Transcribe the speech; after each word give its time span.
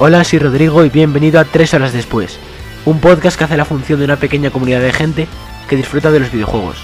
Hola, 0.00 0.22
soy 0.22 0.38
Rodrigo 0.38 0.84
y 0.84 0.90
bienvenido 0.90 1.40
a 1.40 1.44
Tres 1.44 1.74
Horas 1.74 1.92
Después, 1.92 2.38
un 2.84 3.00
podcast 3.00 3.36
que 3.36 3.42
hace 3.42 3.56
la 3.56 3.64
función 3.64 3.98
de 3.98 4.04
una 4.04 4.14
pequeña 4.14 4.52
comunidad 4.52 4.80
de 4.80 4.92
gente 4.92 5.26
que 5.68 5.74
disfruta 5.74 6.12
de 6.12 6.20
los 6.20 6.30
videojuegos. 6.30 6.76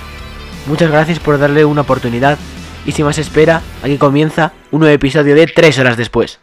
Muchas 0.67 0.91
gracias 0.91 1.21
por 1.21 1.39
darle 1.39 1.65
una 1.65 1.83
oportunidad 1.83 2.37
y 2.85 2.91
sin 2.91 3.05
más 3.05 3.19
espera, 3.19 3.63
aquí 3.85 3.99
comienza 3.99 4.53
un 4.73 4.81
nuevo 4.81 4.93
episodio 4.93 5.37
de 5.37 5.47
Tres 5.47 5.79
Horas 5.79 5.97
Después. 5.97 6.41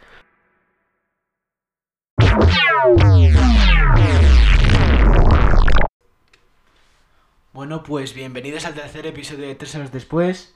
Bueno, 7.52 7.82
pues 7.82 8.14
bienvenidos 8.14 8.64
al 8.64 8.72
tercer 8.72 9.04
episodio 9.04 9.46
de 9.46 9.56
Tres 9.56 9.74
Horas 9.74 9.92
Después. 9.92 10.54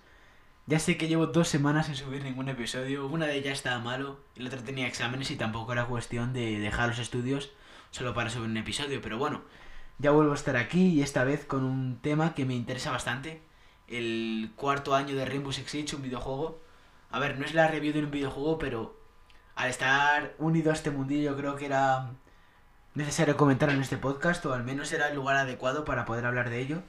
Ya 0.69 0.81
sé 0.81 0.97
que 0.97 1.07
llevo 1.07 1.29
dos 1.29 1.47
semanas 1.47 1.87
sin 1.87 1.95
subir 1.95 2.25
ningún 2.25 2.49
episodio. 2.49 3.07
Una 3.07 3.27
de 3.27 3.37
ellas 3.37 3.53
estaba 3.59 3.79
malo 3.79 4.19
y 4.35 4.41
la 4.41 4.49
otra 4.49 4.65
tenía 4.65 4.89
exámenes 4.89 5.31
y 5.31 5.37
tampoco 5.37 5.73
era 5.73 5.85
cuestión 5.87 6.33
de 6.33 6.59
dejar 6.59 6.89
los 6.89 6.99
estudios 6.99 7.53
solo 7.93 8.15
para 8.15 8.31
subir 8.31 8.51
un 8.51 8.57
episodio. 8.57 9.01
Pero 9.01 9.17
bueno, 9.17 9.43
ya 9.99 10.11
vuelvo 10.11 10.33
a 10.33 10.35
estar 10.35 10.57
aquí 10.57 10.89
y 10.89 11.03
esta 11.03 11.23
vez 11.23 11.45
con 11.45 11.63
un 11.63 12.01
tema 12.01 12.35
que 12.35 12.45
me 12.45 12.55
interesa 12.55 12.91
bastante. 12.91 13.43
El 13.87 14.51
cuarto 14.57 14.97
año 14.97 15.15
de 15.15 15.25
Rainbow 15.25 15.53
Six 15.53 15.71
Siege, 15.71 15.95
un 15.95 16.03
videojuego. 16.03 16.61
A 17.13 17.21
ver, 17.21 17.39
no 17.39 17.45
es 17.45 17.55
la 17.55 17.69
review 17.69 17.93
de 17.93 18.03
un 18.03 18.11
videojuego, 18.11 18.59
pero 18.59 18.99
al 19.55 19.71
estar 19.71 20.35
unido 20.39 20.73
a 20.73 20.75
este 20.75 20.91
mundillo 20.91 21.37
creo 21.37 21.55
que 21.55 21.67
era 21.67 22.11
necesario 22.95 23.37
comentar 23.37 23.71
en 23.71 23.81
este 23.81 23.99
podcast 23.99 24.45
o 24.47 24.53
al 24.53 24.65
menos 24.65 24.93
era 24.93 25.09
el 25.11 25.15
lugar 25.15 25.37
adecuado 25.37 25.85
para 25.85 26.05
poder 26.05 26.27
hablar 26.27 26.51
de 26.51 26.61
ello. 26.61 26.83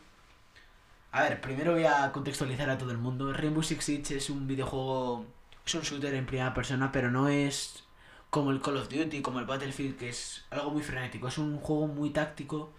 A 1.18 1.24
ver, 1.24 1.42
primero 1.42 1.72
voy 1.72 1.86
a 1.86 2.12
contextualizar 2.12 2.70
a 2.70 2.78
todo 2.78 2.92
el 2.92 3.00
mundo. 3.00 3.34
Rainbow 3.34 3.64
Six 3.64 3.84
Siege 3.84 4.18
es 4.18 4.30
un 4.30 4.46
videojuego, 4.46 5.26
es 5.66 5.74
un 5.74 5.82
shooter 5.82 6.14
en 6.14 6.28
primera 6.28 6.54
persona, 6.54 6.92
pero 6.92 7.10
no 7.10 7.28
es 7.28 7.86
como 8.30 8.52
el 8.52 8.62
Call 8.62 8.78
of 8.78 8.88
Duty, 8.88 9.24
como 9.24 9.40
el 9.40 9.48
Battlefield, 9.48 9.98
que 9.98 10.10
es 10.10 10.46
algo 10.52 10.70
muy 10.70 10.84
frenético. 10.84 11.28
Es 11.28 11.40
un 11.40 11.58
juego 11.58 11.88
muy 11.88 12.12
táctico 12.12 12.72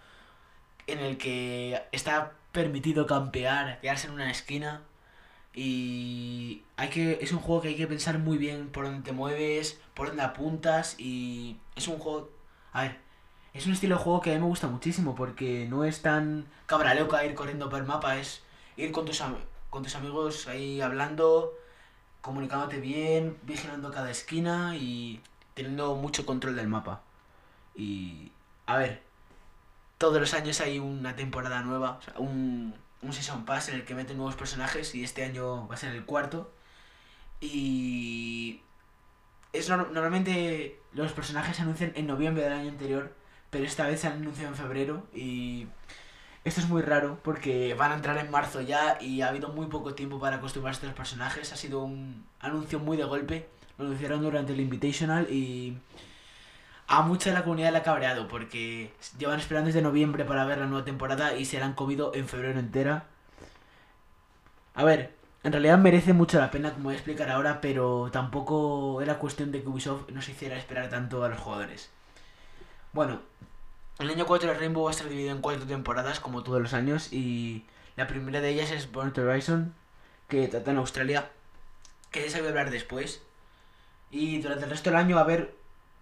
en 0.87 0.99
el 0.99 1.17
que 1.17 1.83
está 1.91 2.31
permitido 2.53 3.05
campear, 3.05 3.81
quedarse 3.81 4.07
en 4.07 4.13
una 4.13 4.31
esquina 4.31 4.83
y 5.53 6.63
hay 6.77 6.87
que 6.87 7.19
es 7.21 7.33
un 7.33 7.39
juego 7.39 7.61
que 7.61 7.67
hay 7.67 7.75
que 7.75 7.87
pensar 7.87 8.19
muy 8.19 8.37
bien 8.37 8.69
por 8.69 8.85
dónde 8.85 9.01
te 9.03 9.11
mueves, 9.11 9.81
por 9.93 10.07
dónde 10.07 10.23
apuntas 10.23 10.95
y 10.97 11.57
es 11.75 11.89
un 11.89 11.99
juego, 11.99 12.31
a 12.71 12.83
ver, 12.83 13.08
es 13.53 13.65
un 13.65 13.73
estilo 13.73 13.97
de 13.97 14.03
juego 14.03 14.21
que 14.21 14.31
a 14.31 14.33
mí 14.33 14.39
me 14.39 14.45
gusta 14.45 14.67
muchísimo 14.67 15.15
porque 15.15 15.65
no 15.67 15.83
es 15.83 16.01
tan 16.01 16.45
cabra 16.65 16.93
loca 16.93 17.25
ir 17.25 17.33
corriendo 17.33 17.69
por 17.69 17.79
el 17.79 17.85
mapa, 17.85 18.17
es 18.17 18.43
ir 18.77 18.91
con 18.91 19.05
tus, 19.05 19.23
con 19.69 19.83
tus 19.83 19.95
amigos 19.95 20.47
ahí 20.47 20.81
hablando, 20.81 21.53
comunicándote 22.21 22.79
bien, 22.79 23.37
vigilando 23.43 23.91
cada 23.91 24.11
esquina 24.11 24.75
y 24.77 25.21
teniendo 25.55 25.95
mucho 25.95 26.25
control 26.25 26.55
del 26.55 26.67
mapa. 26.67 27.01
Y 27.75 28.31
a 28.67 28.77
ver, 28.77 29.01
todos 29.97 30.19
los 30.19 30.33
años 30.33 30.61
hay 30.61 30.79
una 30.79 31.15
temporada 31.15 31.61
nueva, 31.61 31.99
un, 32.17 32.75
un 33.01 33.13
Season 33.13 33.45
Pass 33.45 33.69
en 33.69 33.75
el 33.75 33.85
que 33.85 33.95
meten 33.95 34.17
nuevos 34.17 34.35
personajes 34.35 34.93
y 34.95 35.03
este 35.03 35.23
año 35.23 35.67
va 35.67 35.75
a 35.75 35.77
ser 35.77 35.93
el 35.95 36.05
cuarto. 36.05 36.51
Y 37.41 38.61
es 39.53 39.69
normalmente 39.69 40.79
los 40.93 41.13
personajes 41.13 41.57
se 41.57 41.63
anuncian 41.63 41.93
en 41.95 42.07
noviembre 42.07 42.43
del 42.43 42.53
año 42.53 42.69
anterior 42.69 43.18
pero 43.49 43.65
esta 43.65 43.87
vez 43.87 44.01
se 44.01 44.07
han 44.07 44.13
anunciado 44.13 44.49
en 44.49 44.55
febrero 44.55 45.07
y 45.13 45.67
esto 46.43 46.61
es 46.61 46.69
muy 46.69 46.81
raro 46.81 47.19
porque 47.23 47.73
van 47.73 47.91
a 47.91 47.95
entrar 47.95 48.17
en 48.17 48.31
marzo 48.31 48.61
ya 48.61 48.97
y 49.01 49.21
ha 49.21 49.27
habido 49.27 49.49
muy 49.49 49.67
poco 49.67 49.93
tiempo 49.93 50.19
para 50.19 50.37
acostumbrarse 50.37 50.85
a 50.85 50.89
los 50.89 50.97
personajes. 50.97 51.51
Ha 51.51 51.55
sido 51.55 51.83
un 51.83 52.25
anuncio 52.39 52.79
muy 52.79 52.97
de 52.97 53.03
golpe. 53.03 53.49
Lo 53.77 53.85
anunciaron 53.85 54.21
durante 54.21 54.53
el 54.53 54.59
Invitational 54.59 55.27
y 55.29 55.77
a 56.87 57.01
mucha 57.01 57.29
de 57.29 57.35
la 57.35 57.43
comunidad 57.43 57.71
le 57.71 57.77
ha 57.79 57.83
cabreado 57.83 58.27
porque 58.27 58.93
llevan 59.17 59.39
esperando 59.39 59.67
desde 59.67 59.81
noviembre 59.81 60.25
para 60.25 60.45
ver 60.45 60.59
la 60.59 60.65
nueva 60.65 60.85
temporada 60.85 61.35
y 61.35 61.45
se 61.45 61.59
la 61.59 61.65
han 61.65 61.73
comido 61.73 62.11
en 62.15 62.27
febrero 62.27 62.59
entera. 62.59 63.05
A 64.73 64.83
ver, 64.83 65.13
en 65.43 65.51
realidad 65.51 65.77
merece 65.77 66.13
mucho 66.13 66.39
la 66.39 66.51
pena, 66.51 66.71
como 66.71 66.85
voy 66.85 66.93
a 66.93 66.97
explicar 66.97 67.29
ahora, 67.29 67.61
pero 67.61 68.09
tampoco 68.11 69.01
era 69.01 69.19
cuestión 69.19 69.51
de 69.51 69.61
que 69.61 69.69
Ubisoft 69.69 70.09
nos 70.09 70.27
hiciera 70.29 70.57
esperar 70.57 70.89
tanto 70.89 71.23
a 71.23 71.29
los 71.29 71.39
jugadores. 71.39 71.91
Bueno, 72.91 73.21
el 73.99 74.09
año 74.09 74.25
4 74.25 74.49
de 74.49 74.57
Rainbow 74.57 74.83
va 74.83 74.89
a 74.89 74.93
estar 74.93 75.07
dividido 75.07 75.35
en 75.35 75.41
cuatro 75.41 75.65
temporadas, 75.67 76.19
como 76.19 76.41
todos 76.41 76.59
los 76.59 76.73
años, 76.73 77.13
y 77.13 77.65
la 77.95 78.07
primera 78.07 78.41
de 78.41 78.49
ellas 78.49 78.71
es 78.71 78.91
Born 78.91 79.13
Horizon, 79.15 79.75
que 80.27 80.47
trata 80.47 80.71
en 80.71 80.77
Australia, 80.77 81.29
que 82.11 82.21
se 82.23 82.29
sabe 82.31 82.49
hablar 82.49 82.71
después. 82.71 83.21
Y 84.09 84.39
durante 84.41 84.63
el 84.63 84.71
resto 84.71 84.89
del 84.89 84.97
año 84.97 85.15
va 85.15 85.21
a 85.21 85.25
haber, 85.25 85.53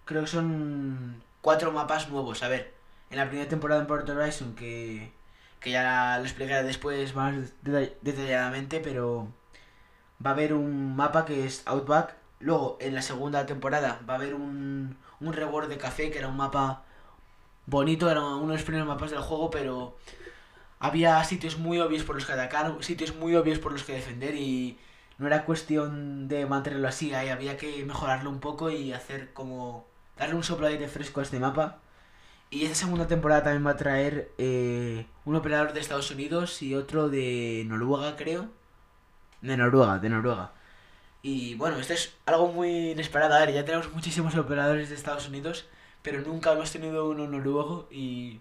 creo 0.05 0.21
que 0.21 0.27
son 0.27 1.21
cuatro 1.41 1.73
mapas 1.73 2.09
nuevos. 2.09 2.41
A 2.43 2.47
ver, 2.47 2.73
en 3.09 3.17
la 3.17 3.27
primera 3.27 3.49
temporada 3.49 3.81
en 3.81 3.87
Born 3.87 4.09
Horizon, 4.09 4.55
que, 4.55 5.11
que 5.59 5.71
ya 5.71 6.17
lo 6.19 6.23
explicaré 6.23 6.63
después 6.63 7.15
más 7.15 7.35
detalladamente, 7.63 8.79
pero 8.79 9.27
va 10.25 10.29
a 10.31 10.33
haber 10.33 10.53
un 10.53 10.95
mapa 10.95 11.25
que 11.25 11.45
es 11.45 11.63
Outback. 11.65 12.15
Luego, 12.39 12.77
en 12.79 12.95
la 12.95 13.01
segunda 13.01 13.45
temporada, 13.45 13.99
va 14.07 14.13
a 14.13 14.17
haber 14.17 14.35
un, 14.35 14.97
un 15.19 15.33
reward 15.33 15.69
de 15.69 15.77
café, 15.77 16.11
que 16.11 16.19
era 16.19 16.27
un 16.27 16.37
mapa 16.37 16.83
bonito, 17.65 18.09
era 18.09 18.21
uno 18.21 18.47
de 18.47 18.53
los 18.53 18.63
primeros 18.63 18.87
mapas 18.87 19.11
del 19.11 19.21
juego, 19.21 19.49
pero 19.51 19.97
había 20.79 21.23
sitios 21.23 21.57
muy 21.57 21.79
obvios 21.79 22.03
por 22.03 22.15
los 22.15 22.25
que 22.25 22.33
atacar, 22.33 22.75
sitios 22.81 23.15
muy 23.15 23.35
obvios 23.35 23.59
por 23.59 23.71
los 23.71 23.83
que 23.83 23.93
defender 23.93 24.35
y 24.35 24.77
no 25.17 25.27
era 25.27 25.45
cuestión 25.45 26.27
de 26.27 26.45
mantenerlo 26.45 26.87
así, 26.87 27.13
ahí 27.13 27.29
había 27.29 27.57
que 27.57 27.83
mejorarlo 27.85 28.29
un 28.29 28.39
poco 28.39 28.69
y 28.69 28.93
hacer 28.93 29.33
como 29.33 29.85
darle 30.17 30.35
un 30.35 30.43
soplo 30.43 30.67
de 30.67 30.73
aire 30.73 30.87
fresco 30.87 31.19
a 31.19 31.23
este 31.23 31.39
mapa. 31.39 31.79
Y 32.49 32.63
esta 32.63 32.75
segunda 32.75 33.07
temporada 33.07 33.43
también 33.43 33.65
va 33.65 33.71
a 33.71 33.77
traer 33.77 34.31
eh, 34.37 35.05
un 35.25 35.35
operador 35.35 35.73
de 35.73 35.81
Estados 35.81 36.11
Unidos 36.11 36.61
y 36.61 36.75
otro 36.75 37.09
de 37.09 37.63
Noruega, 37.67 38.15
creo. 38.15 38.47
De 39.41 39.57
Noruega, 39.57 39.99
de 39.99 40.09
Noruega. 40.09 40.51
Y 41.21 41.55
bueno, 41.55 41.77
esto 41.77 41.93
es 41.93 42.15
algo 42.25 42.51
muy 42.51 42.91
inesperado. 42.91 43.35
A 43.35 43.39
ver, 43.39 43.53
ya 43.53 43.65
tenemos 43.65 43.91
muchísimos 43.93 44.35
operadores 44.35 44.89
de 44.89 44.95
Estados 44.95 45.27
Unidos, 45.27 45.65
pero 46.01 46.21
nunca 46.21 46.53
hemos 46.53 46.71
tenido 46.71 47.09
uno 47.09 47.27
noruego 47.27 47.87
y 47.91 48.39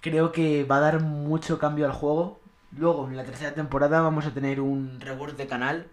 creo 0.00 0.32
que 0.32 0.64
va 0.64 0.78
a 0.78 0.80
dar 0.80 1.00
mucho 1.02 1.58
cambio 1.58 1.86
al 1.86 1.92
juego. 1.92 2.40
Luego, 2.72 3.08
en 3.08 3.16
la 3.16 3.24
tercera 3.24 3.54
temporada 3.54 4.00
vamos 4.00 4.26
a 4.26 4.34
tener 4.34 4.60
un 4.60 5.00
reward 5.00 5.36
de 5.36 5.46
canal 5.46 5.86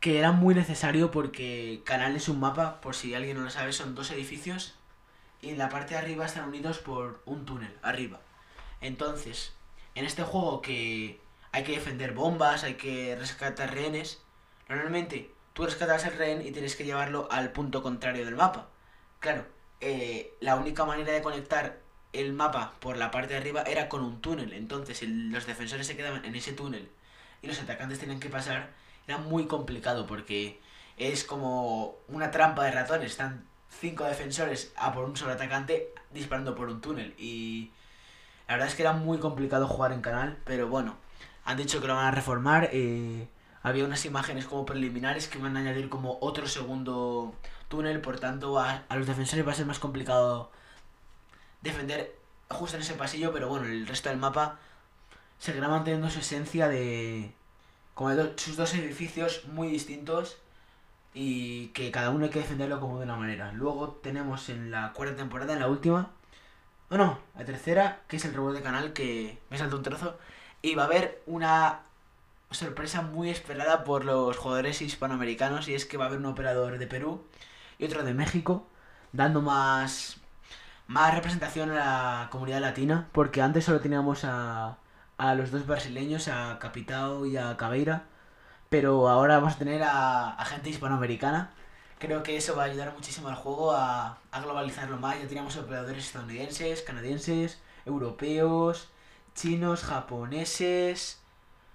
que 0.00 0.18
era 0.18 0.32
muy 0.32 0.54
necesario 0.54 1.12
porque 1.12 1.80
canal 1.84 2.16
es 2.16 2.28
un 2.28 2.40
mapa, 2.40 2.80
por 2.80 2.96
si 2.96 3.14
alguien 3.14 3.36
no 3.36 3.44
lo 3.44 3.50
sabe, 3.50 3.72
son 3.72 3.94
dos 3.94 4.10
edificios 4.10 4.74
y 5.40 5.50
en 5.50 5.58
la 5.58 5.68
parte 5.68 5.94
de 5.94 6.00
arriba 6.00 6.26
están 6.26 6.48
unidos 6.48 6.78
por 6.78 7.22
un 7.24 7.44
túnel, 7.44 7.72
arriba. 7.82 8.20
Entonces, 8.80 9.52
en 9.94 10.04
este 10.04 10.24
juego 10.24 10.60
que 10.60 11.20
hay 11.52 11.62
que 11.62 11.72
defender 11.72 12.14
bombas, 12.14 12.64
hay 12.64 12.74
que 12.74 13.14
rescatar 13.16 13.74
rehenes, 13.74 14.20
Normalmente 14.68 15.30
tú 15.52 15.64
rescatas 15.64 16.04
el 16.06 16.16
rehén 16.16 16.46
y 16.46 16.50
tienes 16.50 16.76
que 16.76 16.84
llevarlo 16.84 17.28
al 17.30 17.52
punto 17.52 17.82
contrario 17.82 18.24
del 18.24 18.36
mapa. 18.36 18.68
Claro, 19.20 19.46
eh, 19.80 20.34
la 20.40 20.56
única 20.56 20.84
manera 20.84 21.12
de 21.12 21.22
conectar 21.22 21.78
el 22.12 22.32
mapa 22.32 22.74
por 22.80 22.96
la 22.96 23.10
parte 23.10 23.34
de 23.34 23.40
arriba 23.40 23.62
era 23.62 23.88
con 23.88 24.02
un 24.02 24.20
túnel. 24.20 24.52
Entonces 24.52 25.02
los 25.02 25.46
defensores 25.46 25.86
se 25.86 25.96
quedaban 25.96 26.24
en 26.24 26.34
ese 26.34 26.52
túnel 26.52 26.88
y 27.42 27.46
los 27.46 27.60
atacantes 27.60 27.98
tenían 27.98 28.20
que 28.20 28.28
pasar. 28.28 28.70
Era 29.06 29.18
muy 29.18 29.46
complicado 29.46 30.06
porque 30.06 30.60
es 30.96 31.24
como 31.24 31.96
una 32.08 32.30
trampa 32.30 32.64
de 32.64 32.72
ratones. 32.72 33.12
Están 33.12 33.44
cinco 33.68 34.04
defensores 34.04 34.72
a 34.76 34.92
por 34.92 35.04
un 35.04 35.16
solo 35.16 35.32
atacante 35.32 35.92
disparando 36.12 36.54
por 36.54 36.68
un 36.68 36.80
túnel. 36.80 37.14
Y 37.18 37.70
la 38.48 38.54
verdad 38.54 38.68
es 38.68 38.74
que 38.74 38.82
era 38.82 38.92
muy 38.92 39.18
complicado 39.18 39.66
jugar 39.66 39.92
en 39.92 40.02
canal, 40.02 40.38
pero 40.44 40.68
bueno, 40.68 40.96
han 41.44 41.56
dicho 41.56 41.80
que 41.80 41.88
lo 41.88 41.94
van 41.94 42.06
a 42.06 42.10
reformar. 42.10 42.70
Eh, 42.72 43.28
había 43.62 43.84
unas 43.84 44.04
imágenes 44.04 44.46
como 44.46 44.66
preliminares 44.66 45.28
que 45.28 45.38
van 45.38 45.56
a 45.56 45.60
añadir 45.60 45.88
como 45.88 46.18
otro 46.20 46.46
segundo 46.46 47.34
túnel, 47.68 48.00
por 48.00 48.18
tanto 48.18 48.58
a, 48.58 48.84
los 48.94 49.06
defensores 49.06 49.46
va 49.46 49.52
a 49.52 49.54
ser 49.54 49.66
más 49.66 49.78
complicado 49.78 50.50
defender 51.62 52.14
justo 52.50 52.76
en 52.76 52.82
ese 52.82 52.94
pasillo, 52.94 53.32
pero 53.32 53.48
bueno, 53.48 53.66
el 53.66 53.86
resto 53.86 54.08
del 54.08 54.18
mapa 54.18 54.58
seguirá 55.38 55.68
manteniendo 55.68 56.10
su 56.10 56.20
esencia 56.20 56.68
de 56.68 57.32
como 57.94 58.10
sus 58.36 58.56
dos 58.56 58.74
edificios 58.74 59.44
muy 59.46 59.68
distintos 59.68 60.38
y 61.14 61.68
que 61.68 61.90
cada 61.90 62.10
uno 62.10 62.24
hay 62.24 62.30
que 62.30 62.40
defenderlo 62.40 62.80
como 62.80 62.98
de 62.98 63.04
una 63.04 63.16
manera. 63.16 63.52
Luego 63.52 64.00
tenemos 64.02 64.48
en 64.48 64.70
la 64.70 64.92
cuarta 64.92 65.16
temporada, 65.16 65.52
en 65.52 65.60
la 65.60 65.68
última, 65.68 66.10
o 66.90 66.96
no, 66.96 67.18
la 67.36 67.44
tercera, 67.44 68.02
que 68.08 68.16
es 68.16 68.24
el 68.24 68.34
robot 68.34 68.54
de 68.54 68.62
canal 68.62 68.92
que 68.92 69.38
me 69.50 69.58
salta 69.58 69.76
un 69.76 69.82
trozo, 69.82 70.18
y 70.62 70.74
va 70.74 70.84
a 70.84 70.86
haber 70.86 71.22
una 71.26 71.82
sorpresa 72.54 73.02
muy 73.02 73.30
esperada 73.30 73.84
por 73.84 74.04
los 74.04 74.36
jugadores 74.36 74.82
hispanoamericanos 74.82 75.68
y 75.68 75.74
es 75.74 75.84
que 75.86 75.96
va 75.96 76.04
a 76.04 76.08
haber 76.08 76.20
un 76.20 76.26
operador 76.26 76.78
de 76.78 76.86
Perú 76.86 77.24
y 77.78 77.84
otro 77.86 78.02
de 78.04 78.14
México 78.14 78.66
dando 79.12 79.42
más 79.42 80.18
más 80.86 81.14
representación 81.14 81.70
a 81.70 81.74
la 81.74 82.28
comunidad 82.30 82.60
latina 82.60 83.08
porque 83.12 83.42
antes 83.42 83.64
solo 83.64 83.80
teníamos 83.80 84.24
a, 84.24 84.78
a 85.18 85.34
los 85.34 85.50
dos 85.50 85.66
brasileños, 85.66 86.28
a 86.28 86.58
Capitao 86.58 87.26
y 87.26 87.36
a 87.36 87.56
Cabeira, 87.56 88.04
pero 88.68 89.08
ahora 89.08 89.38
vamos 89.38 89.54
a 89.54 89.58
tener 89.58 89.82
a, 89.82 90.30
a 90.30 90.44
gente 90.44 90.70
hispanoamericana 90.70 91.52
Creo 91.98 92.22
que 92.24 92.36
eso 92.36 92.56
va 92.56 92.64
a 92.64 92.66
ayudar 92.66 92.92
muchísimo 92.94 93.28
al 93.28 93.36
juego 93.36 93.72
a, 93.72 94.18
a 94.32 94.40
globalizarlo 94.40 94.96
más. 94.98 95.20
Ya 95.20 95.28
tenemos 95.28 95.56
operadores 95.56 96.06
estadounidenses, 96.06 96.82
canadienses, 96.82 97.60
europeos, 97.86 98.88
chinos, 99.36 99.84
japoneses. 99.84 101.21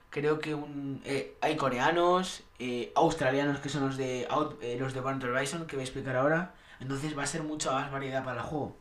Creo 0.10 0.40
que 0.40 0.56
un, 0.56 1.02
eh, 1.06 1.36
hay 1.42 1.58
coreanos, 1.58 2.44
eh, 2.60 2.92
australianos 2.96 3.60
que 3.60 3.70
son 3.70 3.86
los 3.86 3.98
de 3.98 4.26
out- 4.30 4.58
eh, 4.62 4.78
los 4.80 4.94
de 4.94 5.02
Burnt 5.02 5.24
Horizon 5.24 5.68
que 5.68 5.76
voy 5.76 5.82
a 5.82 5.86
explicar 5.86 6.16
ahora. 6.16 6.54
Entonces 6.80 7.18
va 7.18 7.24
a 7.24 7.28
ser 7.28 7.44
mucha 7.44 7.72
más 7.72 7.92
variedad 7.92 8.24
para 8.24 8.42
el 8.42 8.48
juego. 8.48 8.76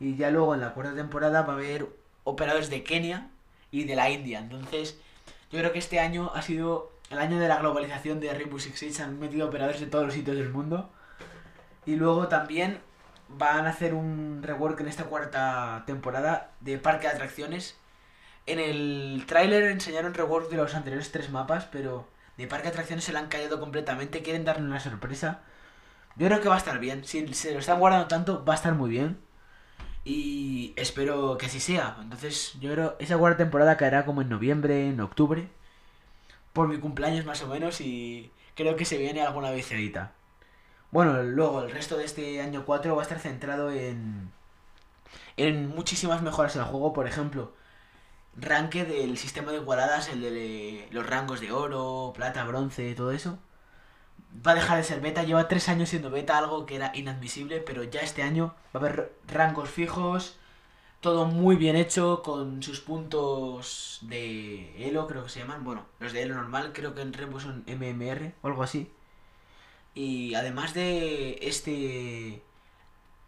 Y 0.00 0.16
ya 0.16 0.30
luego 0.30 0.54
en 0.54 0.60
la 0.60 0.74
cuarta 0.74 0.94
temporada 0.94 1.42
va 1.42 1.52
a 1.52 1.56
haber 1.56 1.86
operadores 2.24 2.70
de 2.70 2.82
Kenia 2.82 3.30
y 3.70 3.84
de 3.84 3.96
la 3.96 4.10
India. 4.10 4.40
Entonces 4.40 4.98
yo 5.50 5.58
creo 5.60 5.72
que 5.72 5.78
este 5.78 6.00
año 6.00 6.32
ha 6.34 6.42
sido 6.42 6.90
el 7.10 7.18
año 7.18 7.38
de 7.38 7.48
la 7.48 7.58
globalización 7.58 8.18
de 8.20 8.34
Rainbow 8.34 8.58
Six 8.58 8.78
Siege. 8.78 9.02
Han 9.02 9.18
metido 9.20 9.46
operadores 9.46 9.80
de 9.80 9.86
todos 9.86 10.04
los 10.06 10.14
sitios 10.14 10.36
del 10.36 10.50
mundo. 10.50 10.90
Y 11.86 11.96
luego 11.96 12.28
también 12.28 12.80
van 13.28 13.66
a 13.66 13.70
hacer 13.70 13.94
un 13.94 14.42
rework 14.42 14.80
en 14.80 14.88
esta 14.88 15.04
cuarta 15.04 15.84
temporada 15.86 16.50
de 16.60 16.78
parque 16.78 17.06
de 17.06 17.14
atracciones. 17.14 17.78
En 18.46 18.60
el 18.60 19.24
tráiler 19.26 19.64
enseñaron 19.64 20.14
rework 20.14 20.48
de 20.50 20.56
los 20.56 20.74
anteriores 20.74 21.10
tres 21.10 21.30
mapas, 21.30 21.66
pero 21.66 22.08
de 22.36 22.46
parque 22.46 22.68
atracciones 22.68 23.04
se 23.04 23.12
le 23.12 23.18
han 23.18 23.28
callado 23.28 23.58
completamente. 23.60 24.22
Quieren 24.22 24.44
darle 24.44 24.64
una 24.64 24.80
sorpresa. 24.80 25.40
Yo 26.16 26.28
creo 26.28 26.40
que 26.40 26.48
va 26.48 26.54
a 26.54 26.58
estar 26.58 26.78
bien. 26.78 27.04
Si 27.04 27.26
se 27.34 27.52
lo 27.52 27.58
están 27.58 27.80
guardando 27.80 28.08
tanto, 28.08 28.44
va 28.44 28.54
a 28.54 28.56
estar 28.56 28.74
muy 28.74 28.90
bien. 28.90 29.18
Y 30.04 30.72
espero 30.76 31.36
que 31.38 31.46
así 31.46 31.60
sea. 31.60 31.96
Entonces, 32.00 32.54
yo 32.60 32.72
creo 32.72 32.96
esa 33.00 33.18
cuarta 33.18 33.38
temporada 33.38 33.76
caerá 33.76 34.04
como 34.06 34.22
en 34.22 34.28
noviembre, 34.28 34.88
en 34.88 35.00
octubre. 35.00 35.48
Por 36.52 36.68
mi 36.68 36.78
cumpleaños 36.78 37.26
más 37.26 37.42
o 37.42 37.48
menos. 37.48 37.80
Y 37.80 38.30
creo 38.54 38.76
que 38.76 38.84
se 38.84 38.98
viene 38.98 39.22
alguna 39.22 39.50
viciadita. 39.50 40.12
Bueno, 40.92 41.22
luego 41.22 41.62
el 41.62 41.70
resto 41.72 41.96
de 41.96 42.04
este 42.04 42.40
año 42.40 42.64
4 42.64 42.94
va 42.94 43.02
a 43.02 43.04
estar 43.04 43.18
centrado 43.18 43.72
en. 43.72 44.30
En 45.36 45.68
muchísimas 45.68 46.22
mejoras 46.22 46.56
al 46.56 46.64
juego. 46.66 46.92
Por 46.92 47.08
ejemplo, 47.08 47.52
ranque 48.36 48.84
del 48.84 49.16
sistema 49.18 49.52
de 49.52 49.58
igualadas, 49.58 50.08
el 50.08 50.20
de 50.20 50.88
los 50.90 51.06
rangos 51.06 51.40
de 51.40 51.52
oro, 51.52 52.12
plata, 52.14 52.44
bronce, 52.44 52.94
todo 52.94 53.12
eso. 53.12 53.38
Va 54.46 54.52
a 54.52 54.54
dejar 54.54 54.76
de 54.78 54.84
ser 54.84 55.00
beta, 55.00 55.22
lleva 55.24 55.48
tres 55.48 55.68
años 55.68 55.88
siendo 55.88 56.10
beta, 56.10 56.36
algo 56.38 56.66
que 56.66 56.76
era 56.76 56.92
inadmisible, 56.94 57.60
pero 57.60 57.82
ya 57.84 58.00
este 58.00 58.22
año 58.22 58.54
va 58.74 58.80
a 58.80 58.84
haber 58.84 59.12
rangos 59.28 59.70
fijos, 59.70 60.38
todo 61.00 61.26
muy 61.26 61.56
bien 61.56 61.76
hecho, 61.76 62.22
con 62.22 62.62
sus 62.62 62.80
puntos 62.80 64.00
de 64.02 64.88
Elo, 64.88 65.06
creo 65.06 65.24
que 65.24 65.30
se 65.30 65.40
llaman, 65.40 65.64
bueno, 65.64 65.86
los 66.00 66.12
de 66.12 66.22
Elo 66.22 66.34
normal, 66.34 66.72
creo 66.74 66.94
que 66.94 67.02
en 67.02 67.12
Rainbow 67.12 67.40
son 67.40 67.64
MMR 67.66 68.34
o 68.42 68.48
algo 68.48 68.62
así. 68.62 68.90
Y 69.94 70.34
además 70.34 70.74
de 70.74 71.38
este 71.42 72.42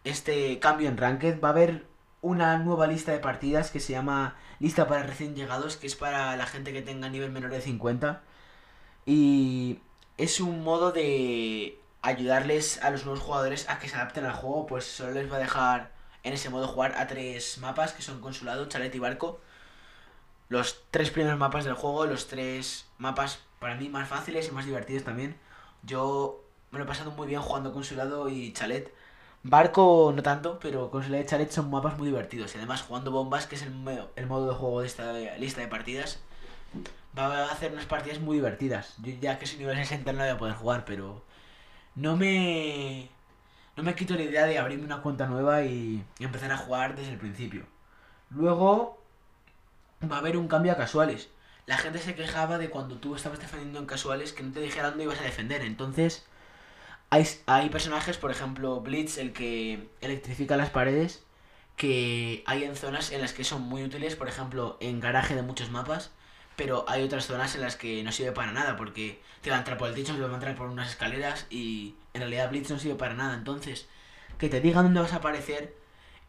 este 0.03 0.59
cambio 0.59 0.89
en 0.89 0.97
Ranked, 0.97 1.41
va 1.41 1.49
a 1.49 1.51
haber 1.51 1.85
una 2.21 2.57
nueva 2.57 2.87
lista 2.87 3.11
de 3.11 3.19
partidas 3.19 3.71
que 3.71 3.79
se 3.79 3.93
llama 3.93 4.35
lista 4.59 4.87
para 4.87 5.03
recién 5.03 5.35
llegados, 5.35 5.77
que 5.77 5.87
es 5.87 5.95
para 5.95 6.35
la 6.35 6.45
gente 6.45 6.73
que 6.73 6.81
tenga 6.81 7.09
nivel 7.09 7.31
menor 7.31 7.51
de 7.51 7.61
50. 7.61 8.21
Y 9.05 9.79
es 10.17 10.39
un 10.41 10.63
modo 10.63 10.91
de 10.91 11.79
ayudarles 12.01 12.81
a 12.83 12.89
los 12.91 13.05
nuevos 13.05 13.23
jugadores 13.23 13.69
a 13.69 13.79
que 13.79 13.89
se 13.89 13.95
adapten 13.95 14.25
al 14.25 14.33
juego, 14.33 14.65
pues 14.67 14.85
solo 14.85 15.11
les 15.13 15.31
va 15.31 15.37
a 15.37 15.39
dejar 15.39 15.91
en 16.23 16.33
ese 16.33 16.49
modo 16.49 16.67
jugar 16.67 16.95
a 16.97 17.07
tres 17.07 17.57
mapas, 17.59 17.93
que 17.93 18.01
son 18.01 18.21
Consulado, 18.21 18.67
Chalet 18.67 18.93
y 18.93 18.99
Barco. 18.99 19.39
Los 20.49 20.83
tres 20.91 21.11
primeros 21.11 21.39
mapas 21.39 21.65
del 21.65 21.75
juego, 21.75 22.05
los 22.05 22.27
tres 22.27 22.87
mapas 22.97 23.39
para 23.59 23.75
mí 23.75 23.89
más 23.89 24.07
fáciles 24.09 24.47
y 24.47 24.51
más 24.51 24.65
divertidos 24.65 25.03
también. 25.03 25.37
Yo 25.83 26.43
me 26.71 26.79
lo 26.79 26.85
he 26.85 26.87
pasado 26.87 27.11
muy 27.11 27.27
bien 27.27 27.41
jugando 27.41 27.73
Consulado 27.73 28.29
y 28.29 28.53
Chalet. 28.53 28.93
Barco 29.43 30.11
no 30.15 30.21
tanto, 30.23 30.59
pero 30.59 30.91
Consulado 30.91 31.23
y 31.23 31.25
Chalet 31.25 31.51
son 31.51 31.69
mapas 31.69 31.97
muy 31.97 32.07
divertidos. 32.07 32.53
Y 32.55 32.57
además 32.57 32.81
jugando 32.83 33.11
bombas, 33.11 33.47
que 33.47 33.55
es 33.55 33.63
el, 33.63 33.73
el 34.15 34.27
modo 34.27 34.49
de 34.49 34.55
juego 34.55 34.81
de 34.81 34.87
esta 34.87 35.13
lista 35.37 35.61
de 35.61 35.67
partidas, 35.67 36.19
va 37.17 37.45
a 37.45 37.51
hacer 37.51 37.71
unas 37.73 37.85
partidas 37.85 38.19
muy 38.19 38.37
divertidas. 38.37 38.95
Yo 38.99 39.13
ya 39.21 39.39
que 39.39 39.45
soy 39.47 39.59
nivel 39.59 39.77
60 39.77 40.11
no 40.13 40.19
voy 40.19 40.29
a 40.29 40.37
poder 40.37 40.55
jugar, 40.55 40.85
pero 40.85 41.23
no 41.95 42.15
me... 42.17 43.09
No 43.77 43.83
me 43.83 43.95
quito 43.95 44.15
la 44.15 44.23
idea 44.23 44.45
de 44.45 44.59
abrirme 44.59 44.85
una 44.85 45.01
cuenta 45.01 45.25
nueva 45.27 45.63
y, 45.63 46.03
y 46.19 46.23
empezar 46.25 46.51
a 46.51 46.57
jugar 46.57 46.95
desde 46.95 47.13
el 47.13 47.17
principio. 47.17 47.65
Luego 48.29 49.01
va 50.11 50.17
a 50.17 50.19
haber 50.19 50.37
un 50.37 50.47
cambio 50.47 50.73
a 50.73 50.77
casuales. 50.77 51.29
La 51.65 51.77
gente 51.77 51.99
se 51.99 52.15
quejaba 52.15 52.57
de 52.57 52.69
cuando 52.69 52.97
tú 52.97 53.15
estabas 53.15 53.39
defendiendo 53.39 53.79
en 53.79 53.85
casuales 53.85 54.33
que 54.33 54.43
no 54.43 54.51
te 54.53 54.61
dijera 54.61 54.89
dónde 54.89 55.05
ibas 55.05 55.19
a 55.19 55.23
defender. 55.23 55.61
Entonces, 55.61 56.25
hay, 57.09 57.27
hay 57.45 57.69
personajes, 57.69 58.17
por 58.17 58.31
ejemplo, 58.31 58.81
Blitz, 58.81 59.17
el 59.17 59.33
que 59.33 59.89
electrifica 60.01 60.57
las 60.57 60.69
paredes, 60.69 61.23
que 61.75 62.43
hay 62.45 62.63
en 62.63 62.75
zonas 62.75 63.11
en 63.11 63.21
las 63.21 63.33
que 63.33 63.43
son 63.43 63.61
muy 63.63 63.83
útiles, 63.83 64.15
por 64.15 64.27
ejemplo, 64.27 64.77
en 64.79 64.99
garaje 64.99 65.35
de 65.35 65.41
muchos 65.41 65.71
mapas, 65.71 66.11
pero 66.55 66.85
hay 66.89 67.03
otras 67.03 67.25
zonas 67.25 67.55
en 67.55 67.61
las 67.61 67.77
que 67.77 68.03
no 68.03 68.11
sirve 68.11 68.33
para 68.33 68.51
nada, 68.51 68.75
porque 68.75 69.21
te 69.41 69.49
va 69.49 69.55
a 69.55 69.59
entrar 69.59 69.77
por 69.77 69.87
el 69.87 69.95
techo, 69.95 70.13
te 70.13 70.21
va 70.21 70.29
a 70.29 70.33
entrar 70.33 70.55
por 70.55 70.67
unas 70.67 70.89
escaleras 70.89 71.47
y 71.49 71.95
en 72.13 72.21
realidad 72.21 72.49
Blitz 72.49 72.69
no 72.69 72.79
sirve 72.79 72.95
para 72.95 73.13
nada. 73.13 73.33
Entonces, 73.35 73.87
que 74.37 74.49
te 74.49 74.59
digan 74.59 74.83
dónde 74.85 74.99
vas 75.01 75.13
a 75.13 75.17
aparecer 75.17 75.75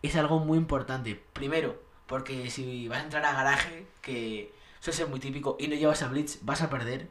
es 0.02 0.16
algo 0.16 0.38
muy 0.38 0.56
importante. 0.58 1.20
Primero, 1.32 1.82
porque 2.06 2.50
si 2.50 2.88
vas 2.88 3.00
a 3.00 3.04
entrar 3.04 3.24
a 3.24 3.32
garaje, 3.32 3.86
que 4.02 4.52
suele 4.80 4.96
ser 4.96 5.08
muy 5.08 5.20
típico, 5.20 5.56
y 5.58 5.68
no 5.68 5.74
llevas 5.74 6.02
a 6.02 6.08
Blitz, 6.08 6.38
vas 6.42 6.62
a 6.62 6.70
perder. 6.70 7.08